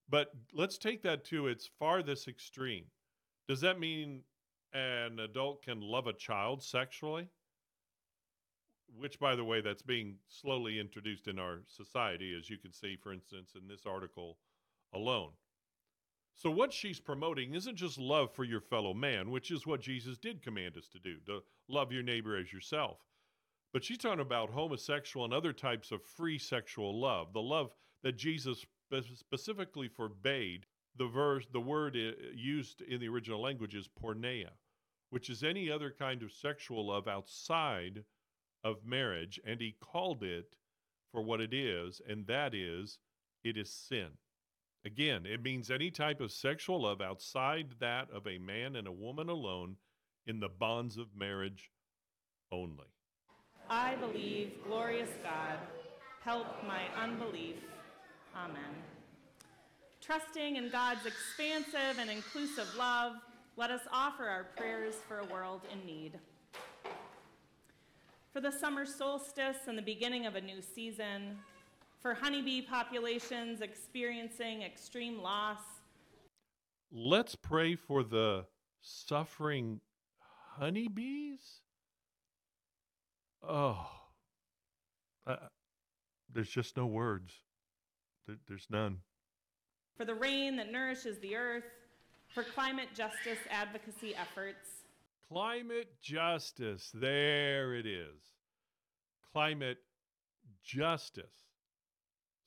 But 0.09 0.31
let's 0.53 0.77
take 0.77 1.01
that 1.03 1.23
to 1.25 1.47
its 1.47 1.69
farthest 1.79 2.27
extreme. 2.27 2.85
Does 3.47 3.61
that 3.61 3.79
mean 3.79 4.21
an 4.73 5.19
adult 5.19 5.63
can 5.63 5.81
love 5.81 6.07
a 6.07 6.13
child 6.13 6.63
sexually? 6.63 7.27
Which, 8.95 9.19
by 9.19 9.35
the 9.35 9.43
way, 9.43 9.61
that's 9.61 9.81
being 9.81 10.17
slowly 10.27 10.79
introduced 10.79 11.27
in 11.27 11.39
our 11.39 11.61
society, 11.67 12.35
as 12.37 12.49
you 12.49 12.57
can 12.57 12.71
see, 12.71 12.95
for 12.95 13.11
instance, 13.11 13.53
in 13.59 13.67
this 13.67 13.85
article 13.85 14.37
alone. 14.93 15.31
So, 16.35 16.51
what 16.51 16.73
she's 16.73 16.99
promoting 16.99 17.53
isn't 17.53 17.75
just 17.75 17.97
love 17.97 18.31
for 18.31 18.43
your 18.43 18.61
fellow 18.61 18.93
man, 18.93 19.31
which 19.31 19.51
is 19.51 19.65
what 19.65 19.81
Jesus 19.81 20.17
did 20.17 20.41
command 20.41 20.77
us 20.77 20.87
to 20.89 20.99
do, 20.99 21.17
to 21.25 21.41
love 21.67 21.91
your 21.91 22.03
neighbor 22.03 22.35
as 22.35 22.51
yourself. 22.51 22.97
But 23.73 23.83
she's 23.83 23.97
talking 23.97 24.19
about 24.19 24.51
homosexual 24.51 25.25
and 25.25 25.33
other 25.33 25.51
types 25.51 25.91
of 25.91 26.03
free 26.03 26.37
sexual 26.37 26.99
love, 26.99 27.33
the 27.33 27.41
love 27.41 27.71
that 28.03 28.17
Jesus 28.17 28.65
specifically 29.15 29.87
forbade. 29.87 30.67
The 30.95 31.07
verse, 31.07 31.47
the 31.51 31.59
word 31.59 31.95
uh, 31.95 32.11
used 32.35 32.81
in 32.81 32.99
the 32.99 33.07
original 33.07 33.41
language 33.41 33.73
is 33.73 33.87
porneia, 33.87 34.51
which 35.09 35.27
is 35.27 35.43
any 35.43 35.71
other 35.71 35.89
kind 35.89 36.21
of 36.21 36.31
sexual 36.31 36.87
love 36.87 37.07
outside 37.07 38.03
of 38.63 38.85
marriage, 38.85 39.39
and 39.43 39.59
he 39.59 39.75
called 39.81 40.21
it 40.21 40.55
for 41.11 41.23
what 41.23 41.41
it 41.41 41.51
is, 41.51 41.99
and 42.07 42.27
that 42.27 42.53
is, 42.53 42.99
it 43.43 43.57
is 43.57 43.71
sin. 43.71 44.09
Again, 44.85 45.25
it 45.25 45.41
means 45.41 45.71
any 45.71 45.89
type 45.89 46.21
of 46.21 46.31
sexual 46.31 46.83
love 46.83 47.01
outside 47.01 47.75
that 47.79 48.09
of 48.11 48.27
a 48.27 48.37
man 48.37 48.75
and 48.75 48.87
a 48.87 48.91
woman 48.91 49.29
alone 49.29 49.77
in 50.27 50.39
the 50.39 50.49
bonds 50.49 50.97
of 50.97 51.15
marriage 51.15 51.71
only. 52.51 52.93
I 53.69 53.95
believe, 53.95 54.53
glorious 54.67 55.09
God, 55.23 55.57
help 56.23 56.47
my 56.65 56.83
unbelief. 57.01 57.55
Amen. 58.35 58.75
Trusting 60.01 60.57
in 60.57 60.69
God's 60.69 61.05
expansive 61.05 61.97
and 61.99 62.09
inclusive 62.09 62.67
love, 62.77 63.13
let 63.55 63.71
us 63.71 63.81
offer 63.91 64.25
our 64.25 64.45
prayers 64.55 64.95
for 65.07 65.19
a 65.19 65.25
world 65.25 65.61
in 65.71 65.85
need. 65.85 66.19
For 68.33 68.41
the 68.41 68.51
summer 68.51 68.85
solstice 68.85 69.67
and 69.67 69.77
the 69.77 69.83
beginning 69.83 70.25
of 70.25 70.35
a 70.35 70.41
new 70.41 70.61
season, 70.61 71.37
for 72.01 72.13
honeybee 72.13 72.61
populations 72.61 73.61
experiencing 73.61 74.63
extreme 74.63 75.21
loss. 75.21 75.61
Let's 76.91 77.35
pray 77.35 77.75
for 77.75 78.03
the 78.03 78.45
suffering 78.81 79.79
honeybees? 80.57 81.61
Oh, 83.47 83.89
there's 86.33 86.49
just 86.49 86.77
no 86.77 86.85
words. 86.85 87.33
There, 88.27 88.37
there's 88.47 88.67
none. 88.69 88.99
For 89.97 90.05
the 90.05 90.15
rain 90.15 90.55
that 90.57 90.71
nourishes 90.71 91.19
the 91.19 91.35
earth, 91.35 91.65
for 92.33 92.43
climate 92.43 92.89
justice 92.95 93.39
advocacy 93.51 94.15
efforts. 94.15 94.67
Climate 95.27 95.89
justice, 96.01 96.91
there 96.93 97.75
it 97.75 97.85
is. 97.85 98.21
Climate 99.31 99.79
justice. 100.63 101.25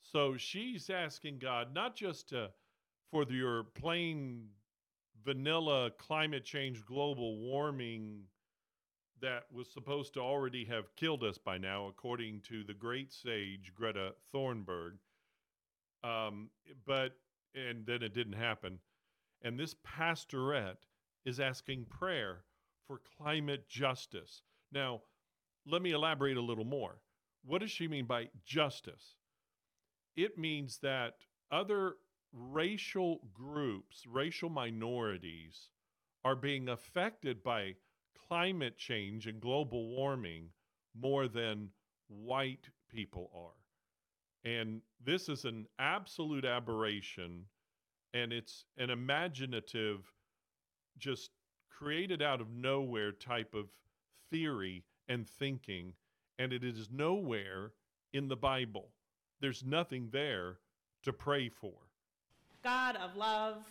So 0.01 0.35
she's 0.37 0.89
asking 0.89 1.39
God 1.39 1.73
not 1.73 1.95
just 1.95 2.29
to, 2.29 2.49
for 3.11 3.25
your 3.29 3.63
plain 3.63 4.47
vanilla 5.23 5.91
climate 5.97 6.43
change, 6.45 6.85
global 6.85 7.37
warming 7.37 8.21
that 9.21 9.43
was 9.51 9.69
supposed 9.69 10.13
to 10.13 10.19
already 10.19 10.65
have 10.65 10.95
killed 10.95 11.23
us 11.23 11.37
by 11.37 11.57
now, 11.57 11.87
according 11.87 12.41
to 12.41 12.63
the 12.63 12.73
great 12.73 13.11
sage 13.13 13.73
Greta 13.75 14.13
Thunberg. 14.33 14.93
Um, 16.03 16.49
but, 16.85 17.13
and 17.55 17.85
then 17.85 18.03
it 18.03 18.13
didn't 18.13 18.33
happen. 18.33 18.79
And 19.41 19.59
this 19.59 19.75
pastorette 19.83 20.85
is 21.25 21.39
asking 21.39 21.85
prayer 21.85 22.43
for 22.87 23.01
climate 23.17 23.67
justice. 23.67 24.43
Now, 24.71 25.01
let 25.65 25.81
me 25.81 25.91
elaborate 25.91 26.37
a 26.37 26.41
little 26.41 26.65
more. 26.65 27.01
What 27.45 27.61
does 27.61 27.71
she 27.71 27.87
mean 27.87 28.05
by 28.05 28.29
justice? 28.45 29.15
It 30.15 30.37
means 30.37 30.79
that 30.79 31.15
other 31.51 31.95
racial 32.33 33.19
groups, 33.33 34.05
racial 34.07 34.49
minorities, 34.49 35.69
are 36.23 36.35
being 36.35 36.69
affected 36.69 37.43
by 37.43 37.75
climate 38.27 38.77
change 38.77 39.27
and 39.27 39.39
global 39.39 39.87
warming 39.89 40.49
more 40.99 41.27
than 41.27 41.69
white 42.07 42.69
people 42.89 43.29
are. 43.35 44.49
And 44.49 44.81
this 45.03 45.29
is 45.29 45.45
an 45.45 45.67
absolute 45.79 46.45
aberration, 46.45 47.45
and 48.13 48.31
it's 48.31 48.65
an 48.77 48.89
imaginative, 48.89 50.11
just 50.97 51.31
created 51.69 52.21
out 52.21 52.41
of 52.41 52.49
nowhere 52.51 53.11
type 53.11 53.53
of 53.53 53.67
theory 54.31 54.83
and 55.07 55.27
thinking, 55.27 55.93
and 56.39 56.53
it 56.53 56.63
is 56.63 56.89
nowhere 56.91 57.71
in 58.13 58.27
the 58.27 58.35
Bible. 58.35 58.89
There's 59.39 59.63
nothing 59.63 60.09
there 60.11 60.57
to 61.03 61.13
pray 61.13 61.49
for. 61.49 61.73
God 62.63 62.95
of 62.97 63.15
love, 63.15 63.63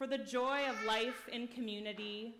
for 0.00 0.06
the 0.06 0.16
joy 0.16 0.66
of 0.66 0.82
life 0.86 1.28
in 1.30 1.46
community, 1.46 2.34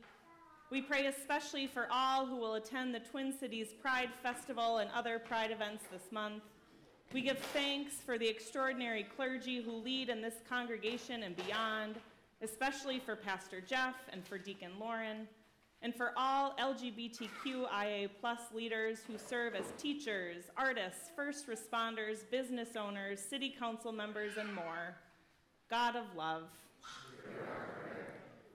we 0.70 0.80
pray 0.80 1.08
especially 1.08 1.66
for 1.66 1.86
all 1.90 2.24
who 2.24 2.36
will 2.36 2.54
attend 2.54 2.94
the 2.94 3.00
Twin 3.00 3.34
Cities 3.38 3.74
Pride 3.82 4.08
Festival 4.22 4.78
and 4.78 4.90
other 4.94 5.18
Pride 5.18 5.50
events 5.50 5.84
this 5.92 6.10
month. 6.10 6.42
We 7.12 7.20
give 7.20 7.36
thanks 7.38 7.96
for 7.96 8.16
the 8.16 8.26
extraordinary 8.26 9.06
clergy 9.14 9.60
who 9.60 9.72
lead 9.72 10.08
in 10.08 10.22
this 10.22 10.36
congregation 10.48 11.22
and 11.22 11.36
beyond, 11.36 11.96
especially 12.40 12.98
for 12.98 13.14
Pastor 13.14 13.60
Jeff 13.60 13.96
and 14.10 14.26
for 14.26 14.38
Deacon 14.38 14.72
Lauren, 14.80 15.28
and 15.82 15.94
for 15.94 16.14
all 16.16 16.56
LGBTQIA 16.58 18.08
plus 18.22 18.40
leaders 18.54 19.00
who 19.06 19.18
serve 19.18 19.54
as 19.54 19.66
teachers, 19.76 20.44
artists, 20.56 21.10
first 21.14 21.46
responders, 21.46 22.20
business 22.30 22.70
owners, 22.74 23.20
city 23.20 23.54
council 23.58 23.92
members, 23.92 24.38
and 24.38 24.54
more. 24.54 24.96
God 25.68 25.94
of 25.94 26.06
love. 26.16 26.44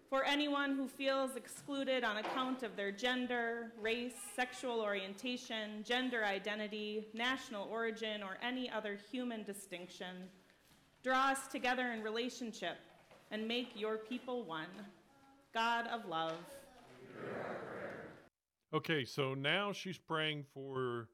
For 0.10 0.24
anyone 0.24 0.76
who 0.76 0.88
feels 0.88 1.36
excluded 1.36 2.04
on 2.04 2.18
account 2.18 2.64
of 2.64 2.76
their 2.76 2.92
gender, 2.92 3.74
race, 3.82 4.14
sexual 4.36 4.80
orientation, 4.80 5.84
gender 5.84 6.24
identity, 6.24 7.08
national 7.14 7.68
origin, 7.70 8.24
or 8.24 8.38
any 8.42 8.70
other 8.70 8.98
human 9.12 9.44
distinction, 9.44 10.30
draw 11.04 11.32
us 11.32 11.48
together 11.48 11.92
in 11.92 12.02
relationship 12.02 12.78
and 13.32 13.48
make 13.48 13.70
your 13.76 13.98
people 13.98 14.44
one. 14.44 14.68
God 15.54 15.88
of 15.88 16.06
love. 16.06 16.38
Okay, 18.74 19.06
so 19.06 19.34
now 19.34 19.72
she's 19.72 19.98
praying 19.98 20.46
for 20.54 21.10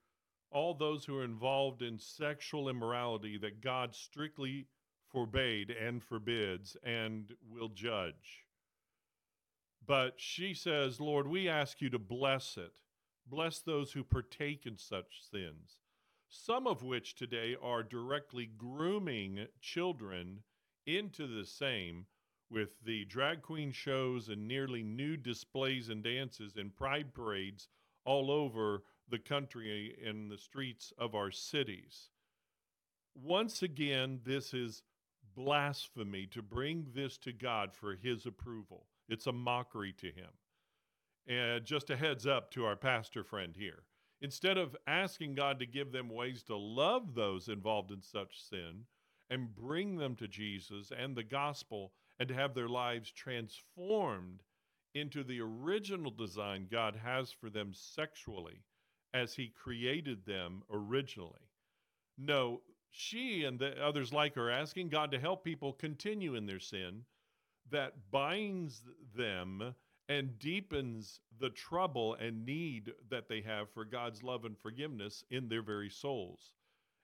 all 0.52 0.74
those 0.74 1.06
who 1.06 1.18
are 1.18 1.24
involved 1.24 1.82
in 1.82 1.98
sexual 1.98 2.70
immorality 2.70 3.38
that 3.38 3.62
God 3.62 3.96
strictly 3.96 4.68
forbade 5.12 5.70
and 5.70 6.04
forbids 6.04 6.78
and 6.84 7.34
will 7.50 7.70
judge. 7.70 8.46
But 9.86 10.14
she 10.18 10.54
says, 10.54 11.00
Lord, 11.00 11.28
we 11.28 11.50
ask 11.50 11.82
you 11.82 11.90
to 11.90 12.00
bless 12.00 12.58
it. 12.58 12.72
Bless 13.28 13.60
those 13.60 13.92
who 13.92 14.04
partake 14.04 14.66
in 14.66 14.78
such 14.78 15.22
sins, 15.32 15.80
some 16.28 16.68
of 16.68 16.84
which 16.84 17.16
today 17.16 17.56
are 17.62 17.84
directly 17.84 18.46
grooming 18.46 19.48
children 19.62 20.44
into 20.86 21.28
the 21.28 21.46
same 21.46 22.06
with 22.50 22.84
the 22.84 23.06
drag 23.06 23.42
queen 23.42 23.72
shows 23.72 24.28
and 24.28 24.48
nearly 24.48 24.84
nude 24.84 25.24
displays 25.24 25.90
and 25.90 26.04
dances 26.04 26.58
in 26.58 26.70
pride 26.70 27.14
parades 27.14 27.70
all 28.04 28.30
over 28.30 28.84
the 29.10 29.20
country 29.20 29.98
in 30.04 30.28
the 30.28 30.38
streets 30.38 30.92
of 30.98 31.16
our 31.16 31.32
cities. 31.32 32.10
Once 33.16 33.62
again, 33.62 34.20
this 34.24 34.54
is 34.54 34.84
blasphemy 35.44 36.28
to 36.28 36.42
bring 36.42 36.86
this 36.94 37.18
to 37.18 37.34
God 37.34 37.74
for 37.74 37.96
his 37.96 38.26
approval. 38.26 38.86
It's 39.10 39.28
a 39.28 39.32
mockery 39.32 39.94
to 39.94 40.08
him. 40.08 40.30
And 41.28 41.66
just 41.66 41.90
a 41.90 41.98
heads 41.98 42.28
up 42.28 42.52
to 42.52 42.66
our 42.66 42.76
pastor 42.76 43.24
friend 43.24 43.56
here. 43.58 43.84
Instead 44.22 44.58
of 44.58 44.76
asking 44.86 45.36
God 45.36 45.60
to 45.60 45.66
give 45.66 45.92
them 45.92 46.10
ways 46.10 46.44
to 46.44 46.56
love 46.56 47.16
those 47.16 47.48
involved 47.48 47.92
in 47.92 48.02
such 48.02 48.42
sin 48.50 48.86
and 49.32 49.56
bring 49.56 49.98
them 49.98 50.16
to 50.18 50.28
Jesus 50.28 50.92
and 50.96 51.16
the 51.16 51.24
gospel, 51.24 51.94
and 52.20 52.28
to 52.30 52.36
have 52.36 52.54
their 52.54 52.70
lives 52.70 53.10
transformed 53.10 54.44
into 54.94 55.24
the 55.24 55.42
original 55.42 56.12
design 56.12 56.68
God 56.70 56.96
has 56.96 57.32
for 57.32 57.50
them 57.50 57.72
sexually 57.74 58.62
as 59.14 59.34
He 59.34 59.48
created 59.48 60.26
them 60.26 60.62
originally. 60.72 61.50
No, 62.18 62.62
she 62.92 63.44
and 63.44 63.60
the 63.60 63.84
others 63.84 64.14
like 64.14 64.36
her 64.36 64.52
asking 64.52 64.90
God 64.90 65.12
to 65.12 65.20
help 65.20 65.44
people 65.44 65.74
continue 65.74 66.36
in 66.36 66.46
their 66.46 66.60
sin 66.60 67.04
that 67.70 68.12
binds 68.12 68.84
them 69.16 69.74
and 70.10 70.38
deepens 70.40 71.22
the 71.40 71.50
trouble 71.50 72.16
and 72.16 72.46
need 72.46 72.92
that 73.10 73.30
they 73.30 73.42
have 73.42 73.70
for 73.70 73.86
God's 73.86 74.22
love 74.24 74.46
and 74.46 74.58
forgiveness 74.58 75.24
in 75.32 75.48
their 75.48 75.62
very 75.62 75.90
souls 75.90 76.54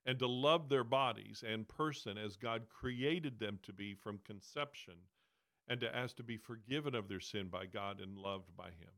and 0.07 0.17
to 0.17 0.27
love 0.27 0.69
their 0.69 0.85
bodies 0.85 1.43
and 1.47 1.67
person 1.67 2.17
as 2.17 2.37
God 2.37 2.63
created 2.69 3.39
them 3.39 3.59
to 3.63 3.73
be 3.73 3.93
from 3.93 4.19
conception, 4.25 4.93
and 5.67 5.81
to 5.81 5.93
ask 5.93 6.15
to 6.15 6.23
be 6.23 6.37
forgiven 6.37 6.95
of 6.95 7.09
their 7.09 7.19
sin 7.19 7.49
by 7.49 7.65
God 7.65 7.99
and 7.99 8.17
loved 8.17 8.55
by 8.55 8.67
Him. 8.67 8.89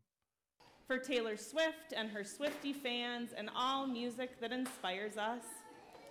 For 0.85 0.99
Taylor 0.99 1.35
Swift 1.35 1.93
and 1.97 2.11
her 2.11 2.21
Swiftie 2.23 2.75
fans 2.75 3.31
and 3.35 3.49
all 3.55 3.87
music 3.87 4.39
that 4.39 4.51
inspires 4.51 5.17
us, 5.17 5.41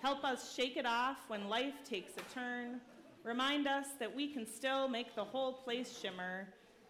help 0.01 0.25
us 0.25 0.55
shake 0.55 0.77
it 0.77 0.87
off 0.87 1.17
when 1.29 1.49
life 1.49 1.75
takes 1.89 2.13
a 2.17 2.35
turn. 2.35 2.81
Remind 3.25 3.67
us 3.67 3.87
that 3.99 4.15
we 4.15 4.33
can 4.33 4.47
still 4.47 4.89
make 4.89 5.15
the 5.15 5.25
whole 5.25 5.53
place 5.53 5.99
shimmer. 6.01 6.49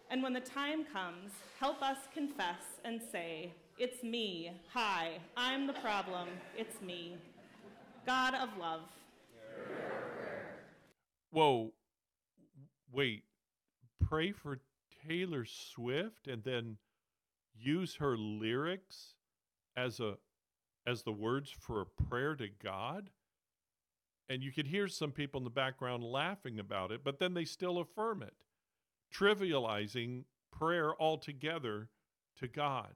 And 0.09 0.23
when 0.23 0.33
the 0.33 0.39
time 0.39 0.85
comes, 0.85 1.31
help 1.59 1.81
us 1.81 1.97
confess 2.13 2.61
and 2.85 3.01
say, 3.11 3.53
It's 3.77 4.03
me. 4.03 4.51
Hi, 4.73 5.19
I'm 5.37 5.67
the 5.67 5.73
problem. 5.73 6.29
It's 6.57 6.81
me. 6.81 7.17
God 8.05 8.33
of 8.35 8.49
love. 8.57 8.81
Whoa, 11.31 11.73
wait. 12.91 13.23
Pray 14.07 14.31
for 14.31 14.59
Taylor 15.07 15.45
Swift 15.45 16.27
and 16.27 16.43
then 16.43 16.77
use 17.53 17.95
her 17.95 18.17
lyrics 18.17 19.13
as 19.75 19.99
a 19.99 20.15
as 20.89 21.03
the 21.03 21.11
words 21.11 21.51
for 21.51 21.81
a 21.81 21.85
prayer 21.85 22.35
to 22.35 22.47
God? 22.63 23.09
And 24.27 24.43
you 24.43 24.51
could 24.51 24.67
hear 24.67 24.87
some 24.87 25.11
people 25.11 25.39
in 25.39 25.43
the 25.43 25.49
background 25.49 26.03
laughing 26.03 26.59
about 26.59 26.91
it, 26.91 27.01
but 27.03 27.19
then 27.19 27.33
they 27.33 27.45
still 27.45 27.79
affirm 27.79 28.21
it, 28.21 28.33
trivializing 29.13 30.23
prayer 30.51 30.93
altogether 31.01 31.89
to 32.39 32.47
God. 32.47 32.93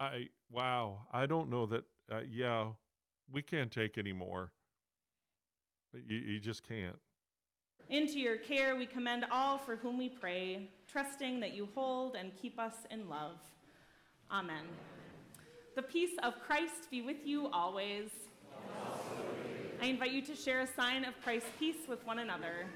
I 0.00 0.28
wow, 0.50 1.06
I 1.12 1.26
don't 1.26 1.50
know 1.50 1.66
that 1.66 1.84
uh, 2.10 2.20
yeah, 2.30 2.68
we 3.30 3.42
can't 3.42 3.70
take 3.70 3.98
anymore. 3.98 4.52
You, 5.92 6.16
you 6.18 6.40
just 6.40 6.66
can't. 6.66 6.98
Into 7.90 8.18
your 8.18 8.36
care 8.36 8.76
we 8.76 8.86
commend 8.86 9.26
all 9.30 9.58
for 9.58 9.76
whom 9.76 9.98
we 9.98 10.08
pray, 10.08 10.70
trusting 10.90 11.40
that 11.40 11.54
you 11.54 11.68
hold 11.74 12.16
and 12.16 12.32
keep 12.40 12.58
us 12.58 12.74
in 12.90 13.08
love. 13.08 13.38
Amen. 14.30 14.64
The 15.78 15.82
peace 15.84 16.16
of 16.24 16.34
Christ 16.40 16.90
be 16.90 17.02
with 17.02 17.24
you 17.24 17.46
always. 17.52 18.10
I 19.80 19.86
invite 19.86 20.10
you 20.10 20.22
to 20.22 20.34
share 20.34 20.62
a 20.62 20.66
sign 20.66 21.04
of 21.04 21.14
Christ's 21.22 21.50
peace 21.56 21.86
with 21.88 22.04
one 22.04 22.18
another. 22.18 22.66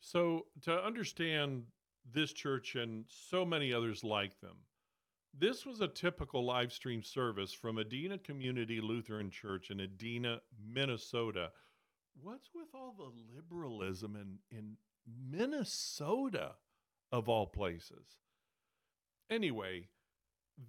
So, 0.00 0.46
to 0.62 0.84
understand 0.84 1.62
this 2.12 2.32
church 2.32 2.74
and 2.74 3.04
so 3.06 3.44
many 3.44 3.72
others 3.72 4.02
like 4.02 4.40
them. 4.40 4.56
This 5.38 5.64
was 5.64 5.82
a 5.82 5.86
typical 5.86 6.44
live 6.44 6.72
stream 6.72 7.00
service 7.00 7.52
from 7.52 7.78
Edina 7.78 8.18
Community 8.18 8.80
Lutheran 8.80 9.30
Church 9.30 9.70
in 9.70 9.78
Edina, 9.78 10.40
Minnesota. 10.68 11.52
What's 12.20 12.48
with 12.52 12.74
all 12.74 12.92
the 12.98 13.12
liberalism 13.36 14.16
in, 14.16 14.58
in 14.58 14.76
Minnesota, 15.30 16.56
of 17.10 17.28
all 17.28 17.46
places? 17.46 18.18
Anyway, 19.30 19.88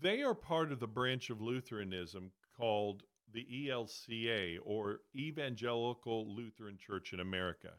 they 0.02 0.22
are 0.22 0.36
part 0.36 0.72
of 0.72 0.80
the 0.80 0.88
branch 0.88 1.30
of 1.30 1.42
Lutheranism 1.42 2.32
called 2.56 3.04
the 3.32 3.46
ELCA, 3.68 4.58
or 4.64 5.02
Evangelical 5.16 6.34
Lutheran 6.36 6.78
Church 6.78 7.14
in 7.14 7.20
America. 7.20 7.74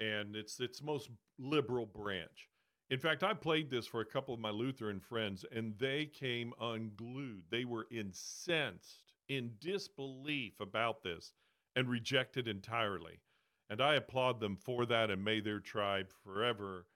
And 0.00 0.34
it's 0.36 0.60
its 0.60 0.82
most 0.82 1.08
liberal 1.38 1.86
branch. 1.86 2.48
In 2.90 2.98
fact, 2.98 3.22
I 3.22 3.34
played 3.34 3.70
this 3.70 3.86
for 3.86 4.00
a 4.00 4.06
couple 4.06 4.34
of 4.34 4.40
my 4.40 4.50
Lutheran 4.50 5.00
friends, 5.00 5.44
and 5.50 5.74
they 5.78 6.06
came 6.06 6.52
unglued. 6.60 7.44
They 7.50 7.64
were 7.64 7.86
incensed, 7.90 9.12
in 9.28 9.52
disbelief 9.60 10.60
about 10.60 11.02
this, 11.02 11.32
and 11.74 11.88
rejected 11.88 12.46
entirely. 12.46 13.20
And 13.68 13.80
I 13.80 13.94
applaud 13.94 14.40
them 14.40 14.56
for 14.56 14.86
that, 14.86 15.10
and 15.10 15.24
may 15.24 15.40
their 15.40 15.60
tribe 15.60 16.12
forever 16.24 16.86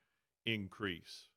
increase. 0.47 1.29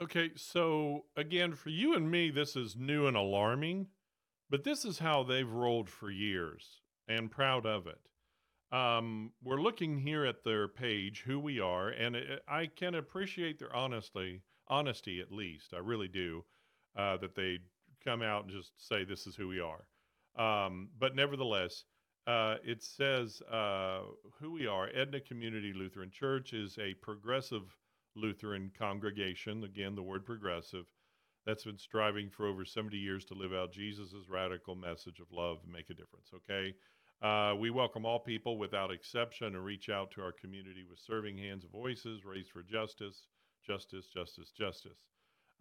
Okay, 0.00 0.30
so 0.36 1.06
again, 1.16 1.54
for 1.54 1.70
you 1.70 1.94
and 1.94 2.10
me, 2.10 2.30
this 2.30 2.56
is 2.56 2.76
new 2.76 3.06
and 3.06 3.16
alarming, 3.16 3.88
but 4.48 4.64
this 4.64 4.84
is 4.84 5.00
how 5.00 5.22
they've 5.22 5.50
rolled 5.50 5.90
for 5.90 6.10
years 6.10 6.80
and 7.08 7.30
proud 7.30 7.66
of 7.66 7.86
it. 7.86 8.08
Um, 8.70 9.32
we're 9.42 9.60
looking 9.60 9.98
here 9.98 10.24
at 10.24 10.44
their 10.44 10.68
page, 10.68 11.24
who 11.26 11.38
we 11.40 11.58
are, 11.58 11.88
and 11.88 12.14
it, 12.14 12.42
I 12.46 12.66
can 12.66 12.94
appreciate 12.94 13.58
their 13.58 13.74
honesty, 13.74 14.42
honesty 14.68 15.20
at 15.20 15.32
least. 15.32 15.74
I 15.74 15.78
really 15.78 16.08
do, 16.08 16.44
uh, 16.96 17.16
that 17.18 17.34
they 17.34 17.58
come 18.04 18.22
out 18.22 18.44
and 18.44 18.52
just 18.52 18.72
say 18.76 19.04
this 19.04 19.26
is 19.26 19.36
who 19.36 19.48
we 19.48 19.60
are. 19.60 19.86
Um, 20.38 20.90
but 20.98 21.16
nevertheless, 21.16 21.84
uh, 22.28 22.56
it 22.62 22.82
says 22.82 23.40
uh, 23.50 24.02
who 24.38 24.52
we 24.52 24.66
are. 24.66 24.88
Edina 24.88 25.20
Community 25.20 25.72
Lutheran 25.74 26.10
Church 26.10 26.52
is 26.52 26.76
a 26.78 26.92
progressive 26.94 27.74
Lutheran 28.14 28.70
congregation. 28.78 29.64
Again, 29.64 29.94
the 29.94 30.02
word 30.02 30.26
progressive. 30.26 30.84
That's 31.46 31.64
been 31.64 31.78
striving 31.78 32.28
for 32.28 32.46
over 32.46 32.66
70 32.66 32.98
years 32.98 33.24
to 33.26 33.34
live 33.34 33.54
out 33.54 33.72
Jesus' 33.72 34.12
radical 34.28 34.74
message 34.74 35.20
of 35.20 35.32
love 35.32 35.60
and 35.64 35.72
make 35.72 35.88
a 35.88 35.94
difference. 35.94 36.30
Okay. 36.34 36.74
Uh, 37.22 37.56
we 37.56 37.70
welcome 37.70 38.04
all 38.04 38.20
people 38.20 38.58
without 38.58 38.92
exception 38.92 39.54
and 39.54 39.64
reach 39.64 39.88
out 39.88 40.10
to 40.10 40.20
our 40.20 40.32
community 40.32 40.84
with 40.88 40.98
serving 40.98 41.38
hands 41.38 41.64
and 41.64 41.72
voices 41.72 42.26
raised 42.26 42.50
for 42.50 42.62
justice, 42.62 43.26
justice, 43.66 44.06
justice, 44.06 44.50
justice. 44.50 44.98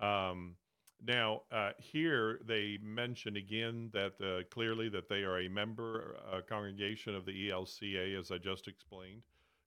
Um, 0.02 0.56
now, 1.06 1.44
uh, 1.52 1.72
here 1.78 2.40
they 2.46 2.80
mention 2.82 3.36
again 3.36 3.92
that 3.94 4.14
uh, 4.22 4.44
clearly 4.50 4.90
that 4.90 5.08
they 5.08 5.24
are 5.24 5.40
a 5.40 5.48
member 5.48 6.18
uh, 6.32 6.42
congregation 6.48 7.16
of 7.16 7.26
the 7.26 7.50
ELCA, 7.50 8.18
as 8.18 8.32
I 8.32 8.38
just 8.38 8.68
explained, 8.68 9.22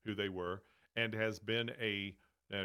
who 0.04 0.14
they 0.14 0.28
were, 0.28 0.62
and 0.96 1.14
has 1.14 1.38
been 1.38 1.70
a 1.80 2.14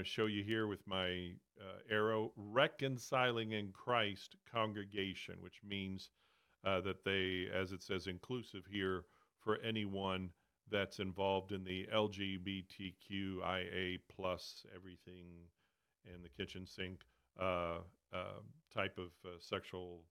show 0.04 0.25
you 0.25 0.43
here 0.43 0.65
with 0.65 0.86
my 0.88 1.30
uh, 1.62 1.78
arrow 1.89 2.32
reconciling 2.36 3.51
in 3.51 3.71
Christ 3.71 4.36
congregation, 4.51 5.36
which 5.41 5.62
means 5.63 6.10
uh, 6.65 6.82
that 6.82 7.04
they, 7.04 7.47
as 7.54 7.71
it 7.71 7.84
says, 7.84 8.08
inclusive 8.08 8.63
here 8.69 9.04
for 9.39 9.60
anyone 9.60 10.32
that's 10.71 10.99
involved 10.99 11.51
in 11.51 11.63
the 11.63 11.88
LGBTQIA 11.93 13.99
plus 14.15 14.65
everything 14.75 15.28
in 16.06 16.23
the 16.23 16.30
kitchen 16.30 16.65
sink 16.65 17.01
uh, 17.39 17.78
uh, 18.15 18.39
type 18.73 18.97
of 18.97 19.12
uh, 19.25 19.36
sexual 19.39 20.01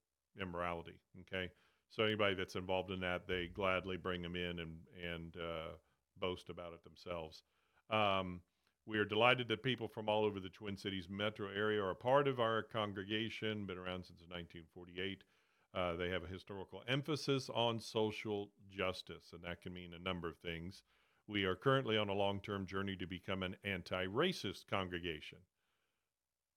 immorality. 0.41 0.99
Okay, 1.21 1.51
so 1.91 2.05
anybody 2.05 2.35
that's 2.35 2.57
involved 2.57 2.91
in 2.91 3.01
that, 3.01 3.27
they 3.27 3.49
gladly 3.55 3.97
bring 3.97 4.23
them 4.23 4.37
in 4.37 4.59
and 4.59 4.77
and 5.03 5.37
uh, 5.37 5.73
boast 6.19 6.51
about 6.51 6.73
it 6.73 6.85
themselves. 6.85 7.43
Um, 7.91 8.41
we 8.87 8.99
are 8.99 9.05
delighted 9.05 9.49
that 9.49 9.63
people 9.63 9.89
from 9.89 10.09
all 10.09 10.25
over 10.25 10.41
the 10.41 10.51
Twin 10.51 10.77
Cities 10.77 11.09
metro 11.09 11.49
area 11.49 11.83
are 11.83 11.91
a 11.91 11.95
part 11.97 12.29
of 12.29 12.39
our 12.39 12.63
congregation, 12.63 13.65
been 13.65 13.79
around 13.79 14.05
since 14.05 14.21
1948. 14.21 15.25
Uh, 15.75 15.97
they 15.97 16.11
have 16.11 16.23
a 16.23 16.29
historical 16.29 16.83
emphasis 16.87 17.51
on 17.53 17.81
social 17.81 18.51
justice, 18.71 19.33
and 19.33 19.43
that 19.43 19.63
can 19.63 19.73
mean 19.73 19.93
a 19.95 20.05
number 20.05 20.29
of 20.29 20.37
things. 20.37 20.83
We 21.27 21.45
are 21.45 21.57
currently 21.57 21.97
on 21.97 22.11
a 22.11 22.15
long 22.15 22.41
term 22.41 22.67
journey 22.67 22.97
to 22.97 23.07
become 23.07 23.43
an 23.43 23.57
anti 23.65 24.07
racist 24.07 24.67
congregation. 24.69 25.39